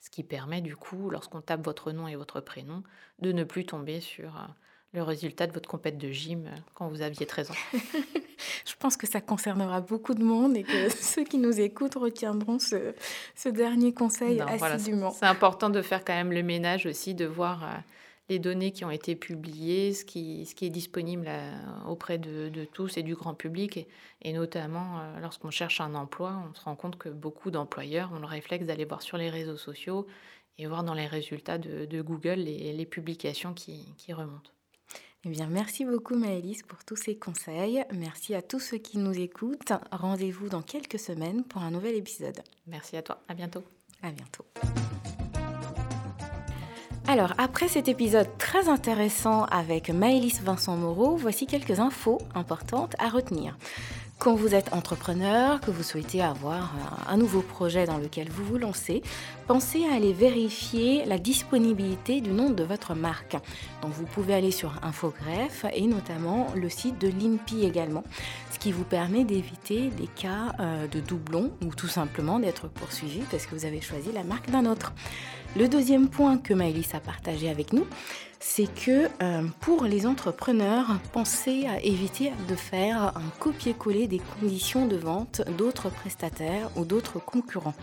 Ce 0.01 0.11
qui 0.11 0.23
permet 0.25 0.61
du 0.61 0.77
coup, 0.77 1.11
lorsqu'on 1.11 1.41
tape 1.41 1.65
votre 1.65 1.93
nom 1.93 2.09
et 2.09 2.17
votre 2.17 2.41
prénom, 2.41 2.83
de 3.21 3.33
ne 3.33 3.45
plus 3.45 3.67
tomber 3.67 4.01
sur 4.01 4.33
le 4.93 5.03
résultat 5.03 5.47
de 5.47 5.53
votre 5.53 5.69
compète 5.69 5.99
de 5.99 6.11
gym 6.11 6.47
euh, 6.47 6.57
quand 6.75 6.89
vous 6.89 7.03
aviez 7.03 7.27
13 7.27 7.51
ans. 7.51 7.55
Je 8.67 8.75
pense 8.79 8.97
que 8.97 9.07
ça 9.07 9.21
concernera 9.21 9.81
beaucoup 9.81 10.15
de 10.15 10.25
monde 10.25 10.57
et 10.57 10.65
que 10.65 10.89
ceux 11.01 11.25
qui 11.25 11.39
nous 11.39 11.61
écoutent 11.61 11.95
retiendront 11.95 12.59
ce, 12.59 12.95
ce 13.37 13.49
dernier 13.49 13.93
conseil 13.93 14.41
assidûment. 14.41 15.11
c'est 15.11 15.27
important 15.27 15.71
de 15.71 15.83
faire 15.83 16.05
quand 16.05 16.15
même 16.15 16.33
le 16.33 16.43
ménage 16.43 16.87
aussi, 16.87 17.15
de 17.15 17.27
voir 17.27 17.63
euh, 17.63 17.69
les 18.31 18.39
données 18.39 18.73
qui 18.73 18.85
ont 18.85 18.91
été 18.91 19.15
publiées, 19.15 19.93
ce 19.93 20.05
qui, 20.05 20.47
ce 20.47 20.55
qui 20.55 20.65
est 20.65 20.71
disponible 20.71 21.27
euh, 21.29 21.53
auprès 21.87 22.17
de, 22.17 22.49
de, 22.49 22.65
tous 22.65 22.97
et 22.97 23.03
du 23.03 23.15
grand 23.15 23.35
public. 23.35 23.87
Et, 24.23 24.33
notamment, 24.33 25.03
lorsqu'on 25.21 25.51
cherche 25.51 25.81
un 25.81 25.95
emploi, 25.95 26.43
on 26.49 26.55
se 26.55 26.65
rend 26.65 26.77
compte 26.77 26.97
que 26.97 27.09
beaucoup 27.09 27.51
d'employeurs 27.51 28.13
ont 28.13 28.21
le 28.21 28.27
réflexe 28.27 28.65
d'aller 28.65 28.85
voir 28.87 29.03
sur 29.03 29.19
les 29.19 29.29
réseaux 29.29 29.57
sociaux 29.57 30.07
et 30.57 30.67
voir 30.67 30.85
dans 30.85 30.95
les 30.95 31.07
résultats 31.07 31.59
de, 31.59 31.85
de 31.85 32.03
Google 32.03 32.41
les, 32.41 32.73
les 32.73 32.87
publications 32.87 33.53
qui, 33.53 33.95
qui 33.99 34.13
remontent. 34.13 34.51
Eh 35.25 35.29
bien, 35.29 35.49
merci 35.49 35.85
beaucoup 35.85 36.15
Maëlys 36.15 36.63
pour 36.63 36.83
tous 36.85 36.97
ces 36.97 37.17
conseils. 37.17 37.85
Merci 37.93 38.35
à 38.35 38.41
tous 38.41 38.61
ceux 38.61 38.79
qui 38.79 38.97
nous 38.97 39.19
écoutent. 39.19 39.73
Rendez-vous 39.93 40.49
dans 40.49 40.63
quelques 40.63 40.99
semaines 40.99 41.45
pour 41.45 41.63
un 41.63 41.71
nouvel 41.71 41.95
épisode. 41.95 42.41
Merci 42.67 42.97
à 42.97 43.03
toi. 43.03 43.23
À 43.29 43.35
bientôt. 43.35 43.63
À 44.03 44.11
bientôt. 44.13 44.47
Alors, 47.13 47.35
après 47.39 47.67
cet 47.67 47.89
épisode 47.89 48.29
très 48.39 48.69
intéressant 48.69 49.45
avec 49.47 49.91
Maëlys 49.91 50.43
Vincent 50.45 50.77
Moreau, 50.77 51.17
voici 51.17 51.45
quelques 51.45 51.81
infos 51.81 52.19
importantes 52.37 52.95
à 53.01 53.09
retenir. 53.09 53.57
Quand 54.21 54.37
vous 54.37 54.55
êtes 54.55 54.73
entrepreneur, 54.73 55.61
que 55.61 55.73
vous 55.73 55.83
souhaitez 55.83 56.23
avoir 56.23 56.73
un 57.09 57.17
nouveau 57.17 57.41
projet 57.41 57.85
dans 57.85 57.99
lequel 57.99 58.31
vous 58.31 58.45
vous 58.45 58.59
lancez, 58.59 59.03
pensez 59.53 59.85
à 59.85 59.95
aller 59.95 60.13
vérifier 60.13 61.05
la 61.07 61.19
disponibilité 61.19 62.21
du 62.21 62.31
nom 62.31 62.51
de 62.51 62.63
votre 62.63 62.95
marque. 62.95 63.33
Donc 63.83 63.91
vous 63.91 64.05
pouvez 64.05 64.33
aller 64.33 64.53
sur 64.53 64.73
Infogreffe 64.85 65.67
et 65.75 65.89
notamment 65.89 66.47
le 66.55 66.69
site 66.69 67.01
de 67.01 67.09
l'INPI 67.09 67.65
également, 67.65 68.05
ce 68.53 68.61
qui 68.61 68.71
vous 68.71 68.85
permet 68.85 69.25
d'éviter 69.25 69.89
des 69.89 70.07
cas 70.07 70.55
euh, 70.61 70.87
de 70.87 71.01
doublons 71.01 71.51
ou 71.67 71.75
tout 71.75 71.89
simplement 71.89 72.39
d'être 72.39 72.69
poursuivi 72.69 73.23
parce 73.29 73.47
que 73.47 73.57
vous 73.57 73.65
avez 73.65 73.81
choisi 73.81 74.13
la 74.13 74.23
marque 74.23 74.49
d'un 74.51 74.67
autre. 74.67 74.93
Le 75.57 75.67
deuxième 75.67 76.09
point 76.09 76.39
que 76.39 76.55
Maëlys 76.55 76.95
a 76.95 77.01
partagé 77.01 77.51
avec 77.51 77.73
nous, 77.73 77.85
c'est 78.39 78.73
que 78.73 79.09
euh, 79.23 79.43
pour 79.61 79.85
les 79.85 80.07
entrepreneurs, 80.07 80.87
pensez 81.13 81.67
à 81.67 81.81
éviter 81.83 82.33
de 82.49 82.55
faire 82.55 83.13
un 83.17 83.29
copier-coller 83.41 84.07
des 84.07 84.21
conditions 84.41 84.87
de 84.87 84.97
vente 84.97 85.43
d'autres 85.59 85.91
prestataires 85.91 86.71
ou 86.77 86.85
d'autres 86.85 87.19
concurrents. 87.19 87.75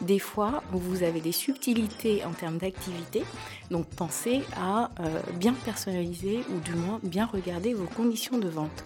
Des 0.00 0.18
fois, 0.18 0.62
vous 0.72 1.04
avez 1.04 1.11
des 1.20 1.32
subtilités 1.32 2.24
en 2.24 2.32
termes 2.32 2.58
d'activité, 2.58 3.24
donc 3.70 3.86
pensez 3.86 4.42
à 4.56 4.90
euh, 5.00 5.20
bien 5.34 5.52
personnaliser 5.52 6.40
ou 6.50 6.60
du 6.60 6.74
moins 6.74 7.00
bien 7.02 7.26
regarder 7.26 7.74
vos 7.74 7.86
conditions 7.86 8.38
de 8.38 8.48
vente. 8.48 8.84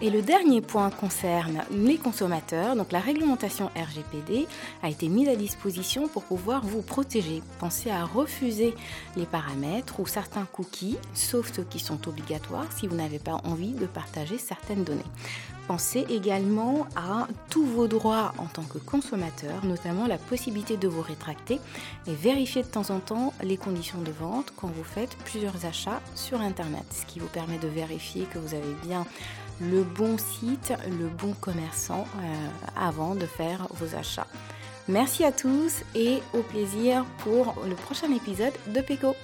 Et 0.00 0.10
le 0.10 0.22
dernier 0.22 0.60
point 0.60 0.90
concerne 0.90 1.64
les 1.72 1.96
consommateurs. 1.96 2.76
Donc 2.76 2.92
la 2.92 3.00
réglementation 3.00 3.68
RGPD 3.74 4.46
a 4.82 4.90
été 4.90 5.08
mise 5.08 5.28
à 5.28 5.34
disposition 5.34 6.06
pour 6.06 6.22
pouvoir 6.22 6.64
vous 6.64 6.82
protéger. 6.82 7.42
Pensez 7.58 7.90
à 7.90 8.04
refuser 8.04 8.74
les 9.16 9.26
paramètres 9.26 9.98
ou 9.98 10.06
certains 10.06 10.44
cookies, 10.44 10.98
sauf 11.14 11.52
ceux 11.52 11.64
qui 11.64 11.80
sont 11.80 12.08
obligatoires 12.08 12.70
si 12.70 12.86
vous 12.86 12.94
n'avez 12.94 13.18
pas 13.18 13.40
envie 13.42 13.72
de 13.72 13.86
partager 13.86 14.38
certaines 14.38 14.84
données. 14.84 15.02
Pensez 15.68 16.06
également 16.08 16.86
à 16.96 17.28
tous 17.50 17.66
vos 17.66 17.88
droits 17.88 18.32
en 18.38 18.46
tant 18.46 18.62
que 18.62 18.78
consommateur, 18.78 19.66
notamment 19.66 20.06
la 20.06 20.16
possibilité 20.16 20.78
de 20.78 20.88
vous 20.88 21.02
rétracter 21.02 21.60
et 22.06 22.14
vérifier 22.14 22.62
de 22.62 22.68
temps 22.68 22.88
en 22.88 23.00
temps 23.00 23.34
les 23.42 23.58
conditions 23.58 24.00
de 24.00 24.10
vente 24.10 24.50
quand 24.56 24.68
vous 24.68 24.82
faites 24.82 25.14
plusieurs 25.26 25.66
achats 25.66 26.00
sur 26.14 26.40
Internet, 26.40 26.84
ce 26.90 27.04
qui 27.04 27.18
vous 27.18 27.26
permet 27.26 27.58
de 27.58 27.68
vérifier 27.68 28.24
que 28.24 28.38
vous 28.38 28.54
avez 28.54 28.74
bien 28.82 29.04
le 29.60 29.82
bon 29.82 30.16
site, 30.16 30.72
le 30.98 31.08
bon 31.08 31.34
commerçant 31.34 32.06
euh, 32.16 32.48
avant 32.74 33.14
de 33.14 33.26
faire 33.26 33.68
vos 33.72 33.94
achats. 33.94 34.26
Merci 34.88 35.22
à 35.22 35.32
tous 35.32 35.82
et 35.94 36.22
au 36.32 36.40
plaisir 36.40 37.04
pour 37.18 37.54
le 37.68 37.74
prochain 37.74 38.10
épisode 38.10 38.54
de 38.68 38.80
PECO. 38.80 39.14